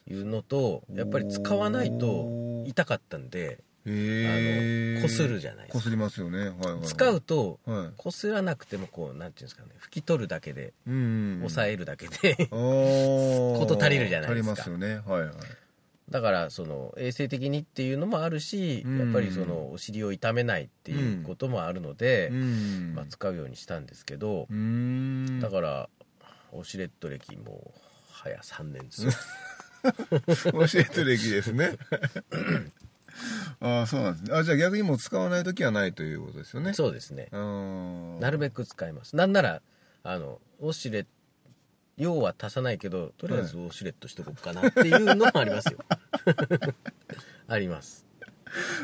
[0.07, 5.79] いうのとやっぱり使わないと痛かったんでへえこするじゃないですか。
[5.79, 6.39] こすりますよね。
[6.39, 7.89] はいはい、はい、使うとはい。
[7.97, 11.35] こすらなくてもこうなんていうんですかね拭き取るだけでうん。
[11.39, 14.51] 抑えるだけで、 こと足りるじゃないですか。
[14.53, 15.01] 足りますよね。
[15.05, 15.31] はいはい。
[16.09, 18.99] だからその衛生的にっていうのもあるし、うん。
[18.99, 22.93] やっぱりそのお尻を痛めないっていうこともあるので、うん。
[22.95, 25.39] まあ、使うようにしたんですけどう、ん。
[25.39, 25.89] だから
[26.51, 27.73] オシレット歴も
[28.11, 29.11] 早3年ですよ。
[29.83, 31.77] 教えてる歴ですね
[33.59, 34.37] ああそうなんですね。
[34.37, 36.73] あじゃあ逆にもう使わない時はないということですよね。
[36.73, 37.29] そうですね。
[37.31, 39.15] うんなるべく使います。
[39.15, 39.61] なんなら
[40.03, 41.09] あのオシレット
[41.97, 45.77] 用は足さないけどとりあえずオシレットしとこうかなっていうのもありますよ。
[47.47, 48.05] あります、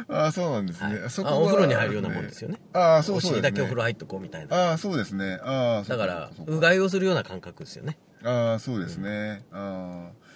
[0.10, 1.10] ああそうなんですね、はい。
[1.10, 2.60] そあお風呂に入るようなもんですよね。
[2.74, 3.42] ああそうですね。
[3.42, 4.56] だけお風呂入っとこうみたいな。
[4.56, 5.40] ああそうですね。
[5.42, 7.98] あだからそうがいをするような感覚ですよね。
[8.24, 10.27] ああそうですね、ああ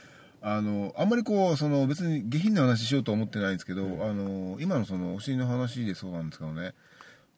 [0.44, 6.74] あのあんまりこうその別に下品な話しようとは思ってないんですけど、あの今のそのお尻の話でそうなんですけどね。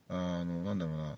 [0.09, 1.17] あのなんだろうな。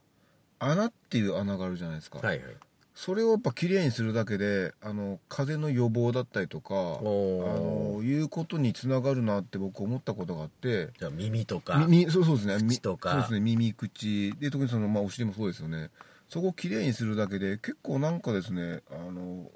[0.58, 2.56] 穴っていう穴があるじゃないですか、はいはい。
[2.96, 10.90] それをやっぱきれいにするだけであの風邪の予防だったりとかあおのいうことにつながるなって僕思ったことがあって。
[10.98, 12.58] じゃあ耳とか耳そうそうですね。
[12.64, 13.12] み口とか。
[13.12, 13.40] そうですね。
[13.42, 14.34] 耳口。
[14.40, 15.92] で特にその、まあ、お尻もそうですよね。
[16.28, 19.52] そこをきれいにするだけで結構なんかですねあの結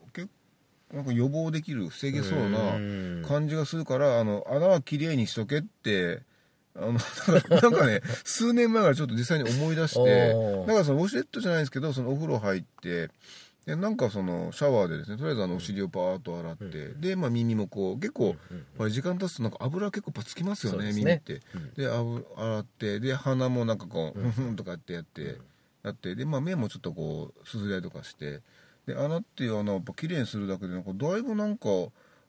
[0.94, 3.26] なんか予防できる防げそうなうん。
[3.28, 6.24] 感じがするからあの穴はきれいにしとけって
[6.76, 6.94] あの
[7.62, 10.34] なんかね数年前からちょっと実際に思い出して
[10.68, 13.10] だからそのウォシュレットじゃないですけどそのお風呂入って
[13.66, 18.36] でなんかそのシャワーでですねとりあえずあのお尻をパーッと洗って、で、まあ、耳もこう結構、
[18.78, 20.94] これ時間経つとなんか油結構つきますよねね。
[20.94, 21.74] 耳って、うん。
[21.76, 25.38] で洗ってで鼻もなんかこう、ふんふんとかってやって、
[25.84, 28.42] やってで、まあ、目もちょっとこうすすり合いとかして
[28.90, 31.70] で穴っていう穴をやっぱ綺麗にするだけでなんかだいぶなんか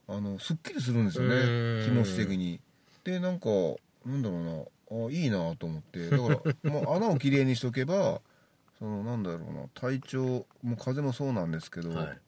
[0.07, 1.79] あのすっきりするんですようん。
[1.79, 2.59] ね気持ち的に。
[3.03, 3.49] でなんか
[4.05, 5.07] なんだろうな。
[5.07, 6.07] あいいなと思って。
[6.09, 6.23] だか
[6.63, 8.21] ら もう穴をきれいにしとけば
[8.77, 9.67] そのなんだろうな。
[9.73, 12.19] 体調も風邪もそうなんですけど、はい。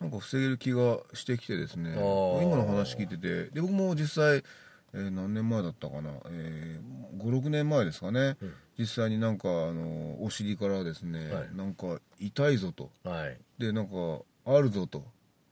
[0.00, 1.94] なんか防げる気がしてきてですね。
[1.94, 3.46] 今の話聞いてて。
[3.46, 4.44] で僕も実際、
[4.94, 8.54] えー何年前だったかな、えー、56年前ですかね、うん。
[8.78, 11.48] 実際になんかあのお尻からですね、はい。
[11.54, 12.90] なんか痛いぞと。
[13.04, 13.38] はい。
[13.58, 13.92] でなんか
[14.46, 15.04] あるぞと。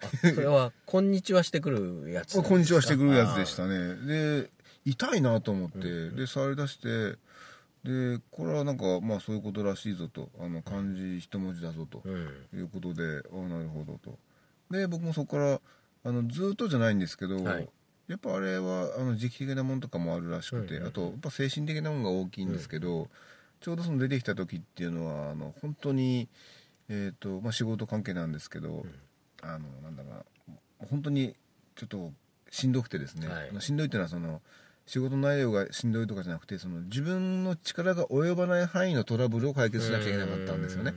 [0.03, 3.95] あそれは「こんにちは」してくるやつこんにちはしてくるやつでしたね。
[4.07, 4.51] で
[4.85, 7.19] 痛いなと思って、うんで触り出して
[7.85, 10.31] でこれはなんかまあそういうことらしいぞと。
[10.39, 12.59] あの漢字一文字だぞと、うん。
[12.59, 14.19] いうことでああなるほどと。
[14.71, 15.61] で僕もそこから
[16.05, 17.69] あのずっとじゃないんですけど、はい
[18.09, 23.09] やっぱあれはあの時期的なものとかもあるらしくて、あとやっぱ精神的なものが大きいんですけど、
[23.61, 26.29] ちょうどその出てきた時っていうのはあの本当に、
[26.89, 28.85] えーとまあ、仕事関係なんですけど、
[29.43, 31.35] あのなんだろうな本当に
[31.75, 32.13] ちょっと
[32.51, 33.61] しんどくてですね、はい。
[33.61, 34.41] しんどいっていうのはその
[34.87, 40.95] 仕事内容がしんどいとかじゃなくてその自分の力が及ばない範囲のトラブルを解決しなきゃいけなかったんですよね。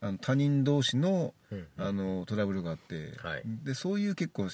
[0.00, 1.66] あの他人同士のうん。
[1.76, 3.42] あのトラブルがあって、はい。
[3.64, 4.48] でそういう結構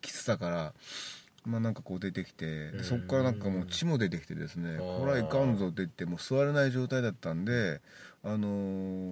[0.00, 0.72] きつさから、
[1.44, 7.80] まあ、なんかこう出てきてそこからなんかもう血も出てきてですねこれはいかんぞって言ってもう座れない状態だったんで、
[8.24, 8.48] あの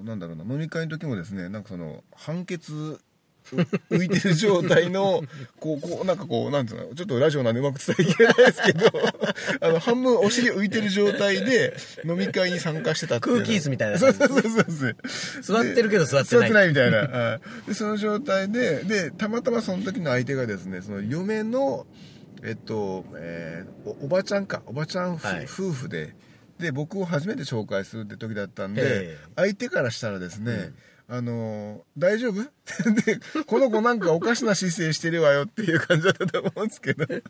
[0.02, 3.00] ーなんだろうな飲み会の時もですねなんかその判決う
[3.90, 5.22] 浮いてる状態の
[5.60, 8.90] こうこうなんかこうなんていうのちょっとラジオなんでうまく伝えきれないですけど
[9.60, 13.98] あの半分お尻浮いてる状態で飲み会に参加してたっていう空気椅子みたいな。
[13.98, 14.96] そうそうそうそう。
[15.42, 16.40] 座ってるけど座ってない。
[16.40, 21.86] 座ってないみたいな、はいでその状態ででたまたまその時の相手がですねその嫁の
[22.42, 24.62] えっと、えーおおばちゃんか。
[24.66, 25.44] おばちゃんふ、はい。
[25.44, 26.14] 夫婦で。
[26.58, 30.72] で僕を初めて紹介するって時だったんでえ相手からしたらですね、
[31.08, 32.42] あのー大丈夫？
[33.04, 37.04] でこの子なんかおかしな姿勢してるわよっていう感じだったと思うんですけど。
[37.06, 37.22] だか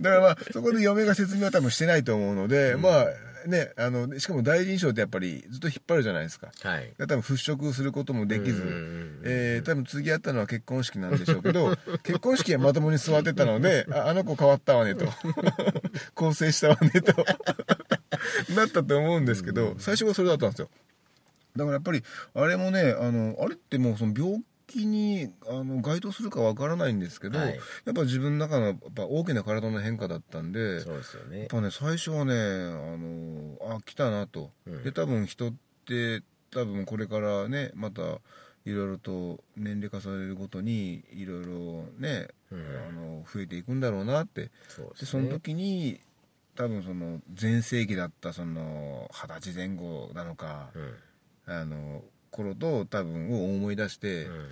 [0.00, 3.06] らまあそこで嫁が説明は多分してないと思うので、まあ
[3.46, 6.50] ねあのしかも第一印象ってやっぱりずっと引っ張るじゃないですか。
[6.60, 6.92] はい。
[6.98, 15.06] 多分払拭することもできずうんうんうん、えー多分次やったのは結婚式なんでしょうけど 結婚式はまともに座ってたのでああの子変わったわねと。
[16.16, 17.14] 構成したわねと。
[18.56, 20.68] なったと思うんですけど最初はそれだったんですよ
[21.56, 22.02] だからやっぱり
[22.34, 27.58] あれもねあのあれってもうその病気にあの該当するかわからないんですけど、はい。
[27.86, 31.38] やっぱ自分の中のやっぱ大きな体の変化だったんでそうですよね。
[31.40, 34.84] やっぱね最初はねあのあ来たなと、うん。
[34.84, 35.54] で多分人っ
[35.86, 42.60] て多分これからねまたいろいろと年齢重ねるごとにいろいろね、うん。
[42.88, 44.50] あの増えていくんだろうなって。
[44.68, 45.98] そうでですそのね時に
[46.54, 50.94] 多分その全盛期だったその二十歳前後なのか、うん
[51.48, 54.48] あの頃と多分を思い出して、うん。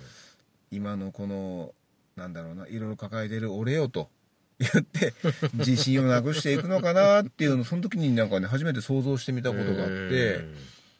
[0.71, 1.73] 今のこの
[2.15, 4.09] なんだろうないろいろ抱えてる俺よと
[4.59, 5.13] 言って
[5.53, 10.55] 自信をなくしていくのかなっていうのをその時になんかね初めて想像してみたことがあってうん。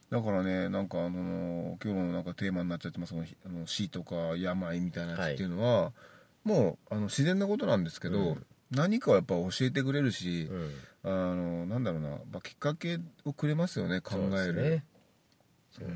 [0.09, 5.91] だからねなんかあの今日のなんかテーマになっちゃってますそのあの死とか病みたいなやつっていうのは、
[6.45, 8.45] もうあの自然なことなんですけど、うん。
[8.71, 10.71] 何かはやっぱ教えてくれるし、うん。
[11.03, 14.81] あのなんだろうな、まあ、きっかけをくれますよね考える。
[15.79, 15.87] そう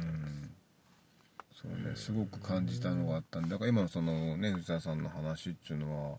[1.62, 6.17] そうねすごく感じたのがあったんでだから今のそのね藤田さんの話っていうのは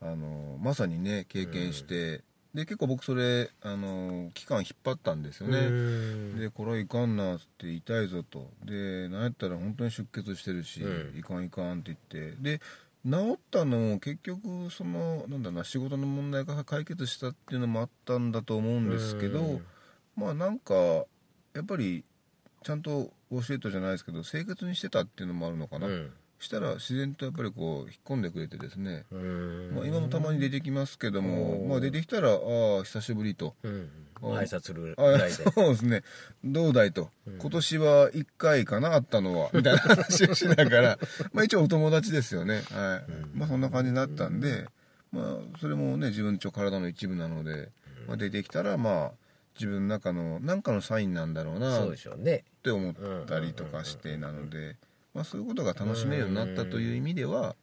[0.00, 2.22] あのまさにね経験して、
[2.56, 8.50] で結構僕それあの期間引っ張ったんですよね、うんでこれはいかんなっつって痛いぞと。
[8.64, 12.36] でなんやったら本当に出血してるし、うんいかんいかんって言って。
[12.40, 12.60] で
[13.04, 19.64] 治ったのも結局そのなんだな仕事の問題が解決したっていうのもあったんだと思うんですけど、うん。
[20.16, 21.04] まあなんかや
[21.60, 22.04] っぱり
[22.66, 26.10] ちゃんと教えとじゃないですけど清潔にしてたっていうのもあるのかな、うん。
[26.40, 29.72] したら自然とやっぱりこう引っ込んでくれてですね、うん。
[29.76, 31.68] まあ、今もたまに出てきますけども、うん。
[31.68, 33.54] まあ、出てきたらああ久しぶりと。
[33.62, 33.88] うん。
[34.16, 35.30] あ挨拶するあぐらいで。
[35.30, 36.02] そうですね。
[36.44, 37.38] どうだいと、うん。
[37.38, 39.50] 今年は1回かなあったのは。
[39.52, 40.98] みたいな話をしながら。
[41.32, 42.64] まあ一応お友達ですよね。
[42.72, 43.30] はい、うん。
[43.32, 44.66] まあそんな感じになったんで
[45.12, 47.68] まあそれもね自分の体の一部なので、
[48.08, 49.25] まあ、出てきたらまあ
[49.58, 52.44] 自分の中の何かのサインなんだろうなっそうでしょうね。
[52.62, 52.94] て思っ
[53.26, 54.76] たりとかしてなので、
[55.14, 57.56] まあ、そういうことが楽しめるようになったという意味では、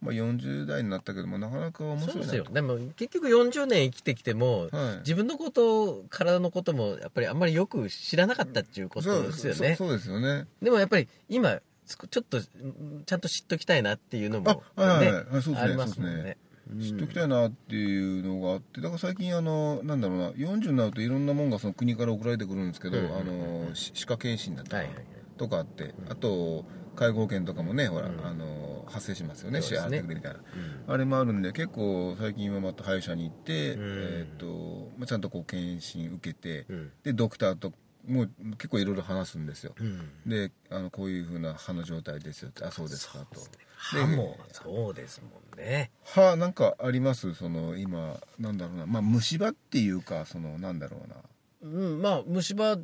[0.00, 2.22] まあ、40代になったけどもなかなか面そう白いなと。
[2.22, 2.44] ですよ。
[2.52, 4.98] でも結局40年生きてきてもはい。
[4.98, 9.56] 自分のこと体のこともやっぱりあんまりよく知らなかったっていうことですよね。
[9.56, 10.46] そうそうそうですよね。
[10.62, 16.36] でもやっぱり今ちょっとうんちゃんと知っときたいなっていうのもあはいはいそうですねありますもんそうですね
[16.80, 25.04] 知っときたいなっていうのがあってだから最近あのなんだろうな40になるといろんなもんがその国から送られてくるんですけど、あのし歯科検診だとか,、はいはいはい。
[25.36, 26.64] とかあってあと
[26.96, 28.26] 介護保険とかもねほら、うん。
[28.26, 29.66] あの発生しますよねね。
[29.66, 30.94] 払ってくれみたいな、うん。
[30.94, 33.80] あれもあるんで結構最近はまた歯医者に行って、うん。
[33.80, 36.92] えーっとまあ、ちゃんとこう検診受けて、うん。
[37.02, 37.72] でドクターと
[38.06, 40.10] もう結構いろいろ話すんですよ、うん。
[40.26, 43.40] であのこういうふうな歯の状態ですよってあそうですかと。
[43.76, 45.90] 歯もそうですもんね。
[46.04, 47.34] 歯なんかあります？
[47.34, 48.86] その今なんだろうな。
[48.86, 51.16] まあ虫歯っていうかそのなんだろうな。
[51.62, 51.66] う
[51.96, 52.78] んまあ虫歯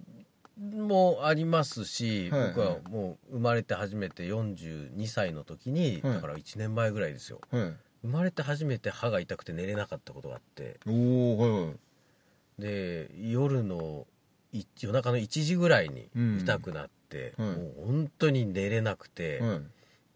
[0.59, 6.15] もありますし、はい僕はもう生まれて初めて42歳の時に、はい。
[6.15, 7.41] だから1年前ぐらいですよ。
[7.51, 7.75] はい。
[8.03, 10.81] 生まれて初めて歯が痛くて寝れなかったことがあって。
[10.87, 11.75] おおはいはい。
[12.59, 14.07] で夜の
[14.53, 16.11] い夜中の1時ぐらいに
[16.43, 17.57] 痛くなって、うんはい。
[17.57, 19.61] もう本当に寝れなくて、はい。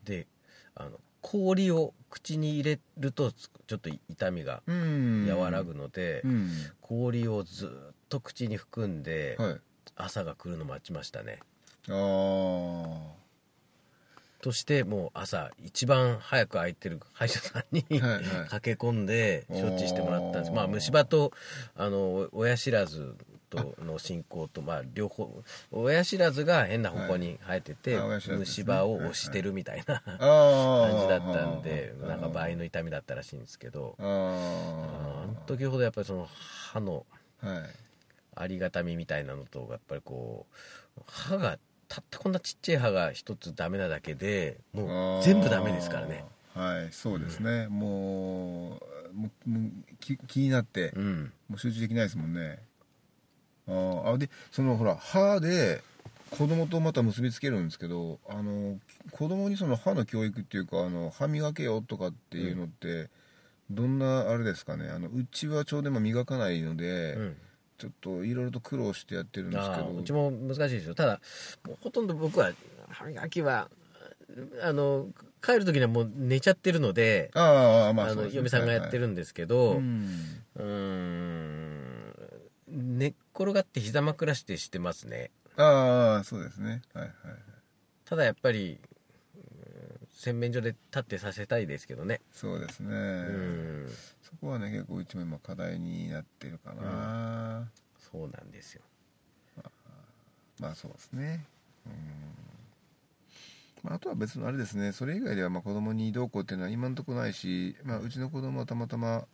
[0.04, 0.26] で
[0.74, 5.28] あの氷を口に入れるとちょっと痛みがうん。
[5.36, 6.50] 和らぐので、うん。
[6.80, 9.60] 氷をずっと口に含んで、はい。
[9.96, 11.40] 朝が来るの待ちましたね。
[11.88, 13.16] ああ
[14.40, 18.22] としてもう朝一番早く空いてる歯医者さんに、はいはい。
[18.48, 20.52] 駆け込んで処置してもらったんです。
[20.52, 21.32] まあ虫歯と
[21.74, 23.16] あの親知らず
[23.48, 33.96] との進行とまあ両方親知らずが変な方向に生えてて、虫歯を押してるみたいなあ感あじだったんでなんか倍の痛みだったらしいんですけど。
[33.98, 34.02] あ
[35.24, 37.06] あの時ほどやっぱりその歯の
[38.34, 40.46] ありがたみみたいなのとやっぱりこ
[40.98, 46.24] う歯がたったこんなちっちゃい歯が一つダメなだけでもう全部ダメですからね。
[46.54, 46.88] はい。
[46.92, 48.80] そうですね、も
[49.14, 51.32] うもうもうき気になって、うん。
[51.48, 52.58] もう集中できないですもんね
[53.68, 55.82] あーあでそのほら歯で
[56.30, 58.78] 子供とまた結びつけるんですけどあの
[59.12, 63.08] 子供にその歯の教育っていうかあの歯磨けよとかっていうのって、
[63.70, 64.88] どんなあれですかね。
[64.88, 67.36] あのうちはちょうど今磨かないので、うん。
[67.78, 69.94] ちょっといろいろと苦労してやってるんですけど。
[69.98, 70.94] うちも難しいですよ。
[70.94, 71.20] ただ
[71.66, 72.52] もうほとんど僕は
[72.88, 73.68] 歯磨きは
[74.62, 75.08] あの
[75.42, 80.36] 帰る時にはもう寝ちゃってるのでああまああの嫁さんがやってるんんですけど、ううん
[83.36, 85.30] 転がって膝枕してしてますね。
[85.56, 86.82] ああそうですね。
[86.94, 87.12] はいはい
[88.06, 88.78] ただやっぱり
[89.34, 92.20] うん洗面所で立ってさせたいですけどね。
[92.32, 93.88] そうですね、うん。
[94.22, 97.68] そこはね結構うちも今課題になってるかな、
[97.98, 98.82] そうなんですよ。
[100.58, 101.44] まあそうですね。
[101.86, 101.92] うん、
[103.82, 104.92] まあ、あとは別のあれですね。
[104.92, 109.26] それ以外ではまあ子供にどうこうっていうのは今のところないし、まあ、うちの子供はたまたま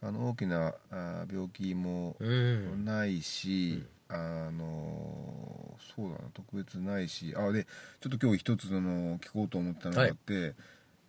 [0.00, 2.84] あの大きなあー病気もうん。
[2.84, 7.64] ないし、あのそうだな特別ないしあで
[8.00, 10.54] ちょっと今日一つの聞こうと思ったのがあって、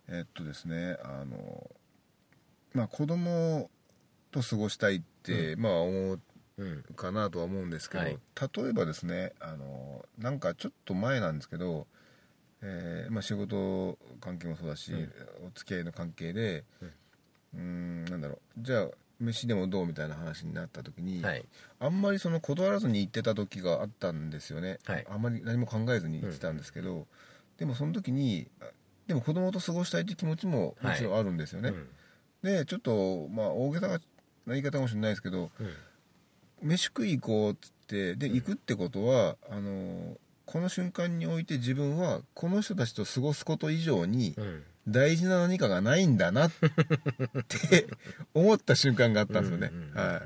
[0.08, 1.70] えっとですねあの
[2.72, 3.70] まあ子供
[4.30, 6.20] と過ごしたいって、まあ思う
[6.58, 6.82] うん。
[6.94, 8.18] かなとは思うんですけど、はい。
[8.54, 11.86] 例えばですねあのなんかちょっと前なんですけど、
[12.60, 15.12] えーまあ、仕事関係もそうだし、うん。
[15.46, 18.62] お付き合いの関係でうーんなんだろう。
[18.62, 18.88] じゃあ
[19.18, 21.44] 飯でもどうみたいな話になった時に、はい。
[21.78, 25.06] あんまりその断らずに行ってた時があったんですよね、はい。
[25.10, 27.06] あんまり何も考えずに行ってたんですけど、
[27.58, 28.64] でもその時にあ
[29.06, 31.88] でも子供と過ごしたいって気持ちももちろんあるんですよね、うん。
[32.42, 33.98] でちょっとまあ大げさな
[34.48, 35.50] 言い方かもしれないですけど
[36.62, 36.68] うん。
[36.68, 38.34] 飯食い行こうっつってでうん。
[38.36, 46.50] 行くってことはあのこの瞬間において自分はこの人たちと過ごすこと以上にうん大事な何かがないんだなっ
[47.70, 47.86] て
[48.34, 50.22] 思った瞬間があったんですよね、は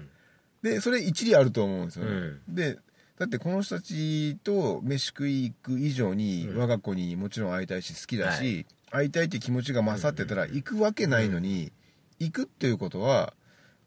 [0.63, 2.41] い、でそれ一理あると思うんですよね、うん。
[2.49, 2.79] で
[3.19, 6.59] だってこの人たちと飯食い行く以上にうん。
[6.59, 11.73] 我が子にもちろん会いたいし好きだし、は会いたいって気持ちが勝ってたら行くわけないのに、
[12.19, 13.35] 行くっていうことは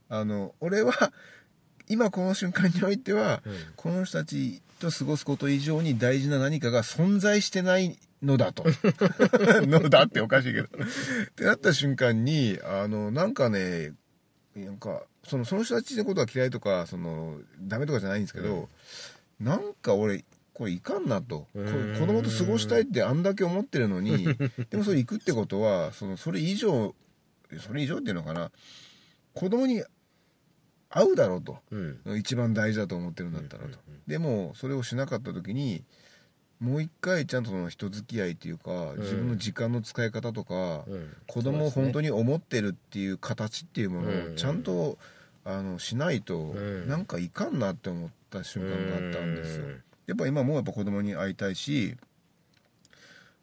[0.09, 1.11] あの俺は
[1.89, 3.53] 今この瞬間においては、うん。
[3.75, 8.63] この人たちと過ごすこと以上に大事な何かが存在してないのだと。
[9.67, 10.67] のだっておかしいけど。
[10.67, 10.69] っ
[11.35, 13.93] てなった瞬間にあのなんかね
[14.55, 18.69] なんかそのその人たちのことが嫌いとかそのダメとかじゃないんですけど、
[19.39, 21.47] なんか俺これいかんなと。
[21.53, 24.27] 子供と過ごしたいってあんだけ思ってるのに
[24.69, 26.95] でもそれ行くってことはそのそれ以上
[27.59, 28.51] それ以上っていうのかな。
[29.33, 29.83] 子供に
[30.89, 31.59] 会うだろうと。
[31.69, 32.17] うん。
[32.17, 34.01] 一番大事だと思ってるんだったらと、うんうんうん。
[34.07, 35.83] でもそれをしなかった時に
[36.59, 41.13] もう一回ちゃんとその人付き合いっていうか、自分の時間の使い方とか、うん。
[41.27, 44.33] 子供を本当にに思ってるっていう形っていうものうん。
[44.33, 44.97] をちゃんと、
[45.45, 46.87] あのしないと、ん。
[46.87, 49.65] なんかいかんなって思った瞬間があったんですよ、
[50.07, 51.95] やっぱ今もやっぱ子供に会いたいし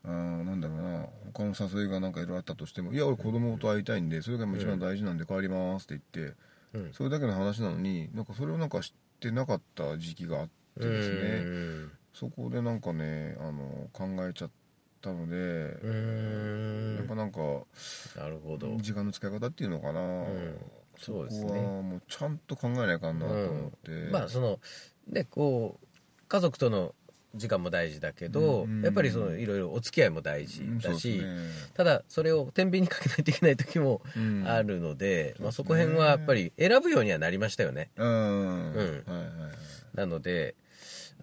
[0.05, 6.37] あーなんだろうな他の誘いがなんかいろいろあったとしても「いや俺子供と会いたいんでそれが一番大事なんで帰ります」って言って、
[6.75, 6.93] うん。
[6.93, 10.49] それだけの話なのになんかそれをなんか知ってなかった時期があっ
[10.79, 14.51] てですね、うんそこでなんかねあの考えちゃっ
[15.03, 17.39] たので、うんやっぱなんか
[18.17, 18.77] なるほど。
[18.79, 20.25] 時間の使い方っていうのかな、
[20.97, 21.53] そこそうですね。
[21.59, 24.61] はもうちゃんと考えないかんなと思って、まあその
[25.09, 25.87] ねこう
[26.29, 26.95] 家族との
[27.35, 28.83] 時間も大事だけど、うん。
[28.83, 31.71] やっぱりそのいろいろお付き合いも大事だし、ですね。
[31.75, 34.45] ただそれを天秤にかけないといけない時もうん。
[34.47, 37.91] あるので、まあ、そこ辺はやっぱり選ぶようにはなりましたよね。
[37.97, 39.97] うん、はいはい。
[39.97, 40.55] なので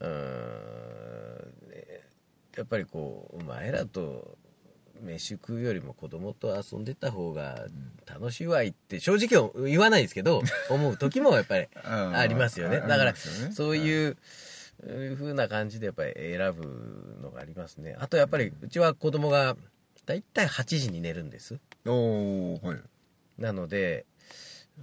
[0.02, 1.22] うーん。
[2.58, 4.38] やっぱりこうお前らと
[5.02, 7.66] 飯食うよりも子供と遊んでた方が
[8.06, 12.78] 楽しいわいって正直言わないですけど 思う時もやっぱりあありますよね。
[12.78, 14.18] あだからそういう
[15.16, 17.96] ふうな感じでやっぱり選ぶのがありますね。
[18.00, 19.56] あとやっぱりうちは子供が
[20.06, 21.60] だいたい8時に寝るんです。
[21.86, 22.78] おおはい。
[23.38, 24.06] なので、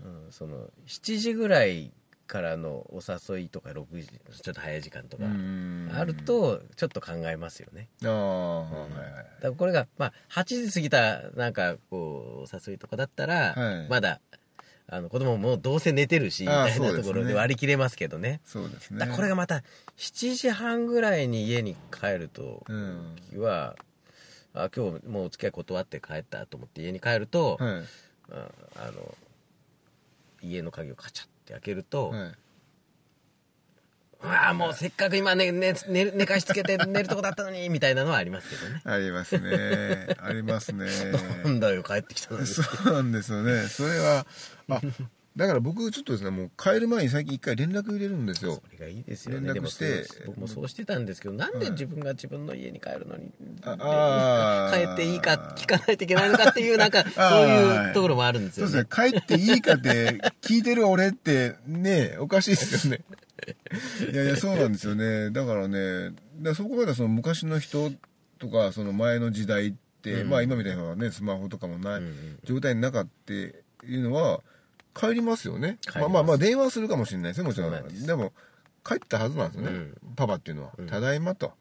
[0.04, 1.92] うん、その7時ぐらい
[2.28, 5.90] からのお誘いとか6時ちょっと早い時間とかうん。
[5.92, 7.88] あるとちょっと考えますよね。
[8.04, 13.88] ああ、はいだからこれが、まあ、8時過ぎたなんかこうお誘いとかだったら、はい。
[13.88, 14.20] まだ
[14.90, 18.40] あの子供もどうせ寝てるしみたいなところで割り切れますけどね。
[18.44, 18.98] そうですね。
[19.00, 19.62] だからこれがまた
[19.96, 23.16] 7時半ぐらいに家に帰るとうん。
[23.36, 23.76] は、
[24.54, 27.82] あ今日もうお付き合い断って帰ったと思って家に帰ると、はい。
[28.30, 29.14] ああの
[30.42, 32.34] 家の鍵をカチャって開けると、はい。
[34.20, 38.82] うわあもうせっかく今ね寝寝寝かしつけて寝るとこだったのにみたいなのはありますけどね。
[38.84, 40.16] ありますね。
[40.20, 40.86] ありますね。
[41.44, 42.46] なんだよ帰ってきたのに。
[42.46, 43.68] そうなんですよね。
[43.68, 44.26] それは
[44.70, 44.80] あ
[45.36, 48.54] だから僕ちょっとですねもう帰る前に最近一回連絡入れるんですよ。
[48.54, 49.54] それがいいですよね。
[49.54, 53.30] 連絡してそう僕もそうしてたんですけどなんで自分が自分の家に帰るのに、
[53.62, 54.86] ああー。
[54.86, 59.10] 帰っていいか聞かないといけないのかっていうなんか そういうところもあるんですそうよねですね。
[59.10, 63.04] 帰っていいかって聞いてる俺ってねおかしいですよね。
[64.12, 65.30] いやいやそうなんですよね。
[65.30, 67.92] だからねだそこまでその昔の人
[68.38, 69.72] とかその前の時代っ
[70.02, 70.30] て、うん。
[70.30, 74.40] まあ今みたいなねスマホとかもない、うんうん状態の中っていうのは
[74.98, 75.78] 帰りますよね。
[75.86, 75.98] ます。
[75.98, 77.88] まあまあまあ電話するかもしれないですねもちろん。
[77.88, 78.06] です。
[78.06, 78.32] でも
[78.84, 79.96] 帰ったはずなんですよね、うん。
[80.16, 80.86] パパっていうのは「うん。
[80.86, 81.52] ただいま」と。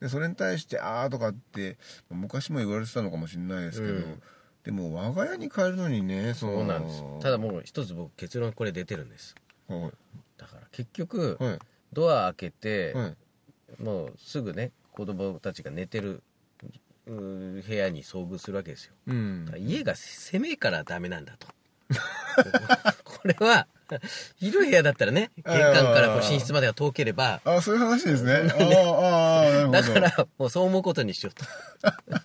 [0.00, 1.78] でそれに対して「ああ」とかって
[2.10, 4.22] 昔も言われてたのかもしれないですけど、うん。
[4.64, 7.02] でも我が家に帰るのにねそそうなんです。
[7.20, 9.34] ただもう一つ僕結論これ出てるんです。
[9.68, 9.92] はい。
[10.36, 11.58] だから結局、はい。
[11.92, 13.82] ドア開けて、はい。
[13.82, 16.22] もうすぐね子供たちが寝てる
[17.06, 18.94] 部屋に遭遇するわけですよ。
[19.06, 19.52] うん。
[19.58, 21.48] 家が狭いからダメなんだと
[23.04, 23.66] これは
[24.38, 28.32] 広い部屋だったらね玄関からこう寝室までが遠ければあそういう話ですね。
[28.34, 30.00] あーあーなるほど。
[30.00, 31.44] だからもうそう思うことにしようと。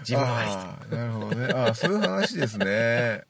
[0.00, 1.46] 自分はあーなるほどね。
[1.46, 3.24] あーそういう話ですね。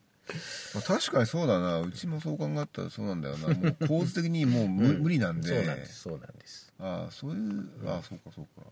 [0.74, 1.80] まあ確かにそうだな。
[1.80, 3.48] うちもそう考えたらそうなんだよな。
[3.48, 5.48] もう構図的にもう無,、無理なんで。
[5.48, 6.72] そうなんですそうなんです。
[6.78, 8.66] ああそういうああそうかそうか。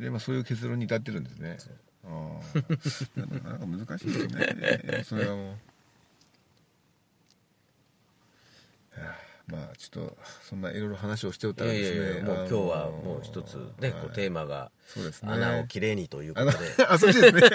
[0.00, 1.58] でまあそういう結論に至ってるんですね
[2.04, 5.46] ああなかなか難しいですねそれはもう。
[5.48, 5.56] は
[9.06, 10.16] あまあちょっと
[10.48, 14.70] そんないろいろ話をしておったらですねやいやもう今日はもう一つね、こうテーマが
[15.22, 16.58] 穴をきれいにということで。
[16.88, 17.42] あそっちですね。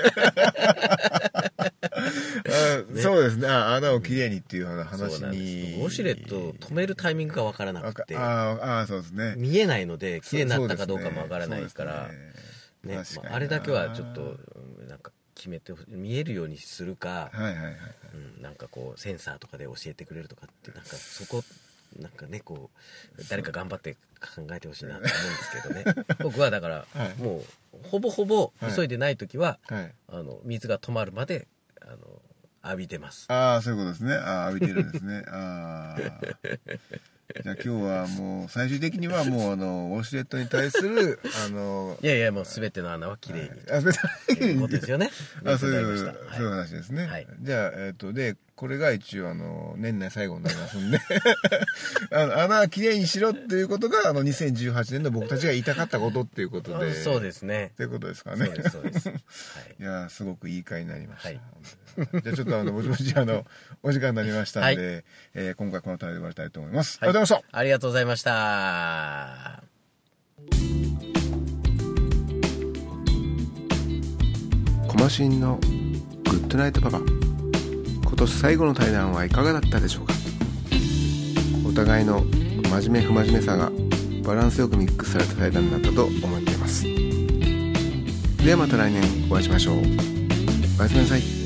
[2.46, 3.48] あそうですね。
[3.48, 8.16] あ穴をきれいにっていう話そうなんですにウォシュレットを止めるタイミングがわからなあくて。
[8.18, 9.36] ああそうですね。
[9.38, 12.08] 見えないので綺麗になったかどうかもわからないから。
[12.08, 12.55] そうです
[12.86, 17.76] ねまああれだけはちょっとうんなんか決めて見えるようにするか、はいはいはい
[18.38, 21.44] うん、なんかこうセンサーとかで教えてくれるとかってなんかそこ
[22.00, 22.70] なんかねこ
[23.18, 26.06] う誰か頑張って考えてほしいなと思うんですけどね。
[26.24, 27.16] 僕はだから、 はい。
[27.22, 28.76] もうほぼほぼはい。
[28.76, 29.94] 急いでない時は、はい。
[30.08, 31.48] あの水が止まるまで
[31.82, 32.22] あの
[32.64, 33.32] 浴びてます。
[33.32, 34.16] ああそういうことですね。
[34.16, 35.24] ああ浴びてるんですね。
[35.28, 36.22] ああ
[37.44, 44.62] じゃあ今日はもう最終的にはもうあのウォシュレットに対する あのいやいやもう全ての穴はきれいにあ別にという。
[44.62, 45.12] ことですよね。
[45.46, 47.28] あそういう、そういう話ですね、はい。
[47.42, 51.00] じゃあえっ、とでこれが一応あの年内最後になりますんで。
[52.12, 56.92] あの穴はきれいにしろっていうことがあの2018年の僕たちが言いたかったことっていうことで。
[56.92, 57.74] あそうですね。
[57.76, 58.46] ということですかね。
[58.46, 59.20] そうですそうです、 はい。
[59.80, 61.42] いやーすごくいい回になりました、はい。
[61.98, 63.46] じゃあちょっとあのぼちぼちあの
[63.84, 65.02] お時間になりましたんで、は
[65.34, 69.64] えー今回この辺りで終わりたいと思います、はいありがとうございましたありがとうございました。
[74.88, 75.68] コマシンのグ
[76.38, 77.00] ッドナイトパパ。
[77.00, 80.14] 今年最後の対談はいかがだったでしょうか？
[81.68, 82.22] お互いの
[82.70, 83.72] 真面目不真面目さが
[84.24, 86.84] バランスよくミックスされた対談だったと思っています。
[86.84, 89.78] ではまた来年お会いしましょう。
[90.80, 91.45] おやすみなさい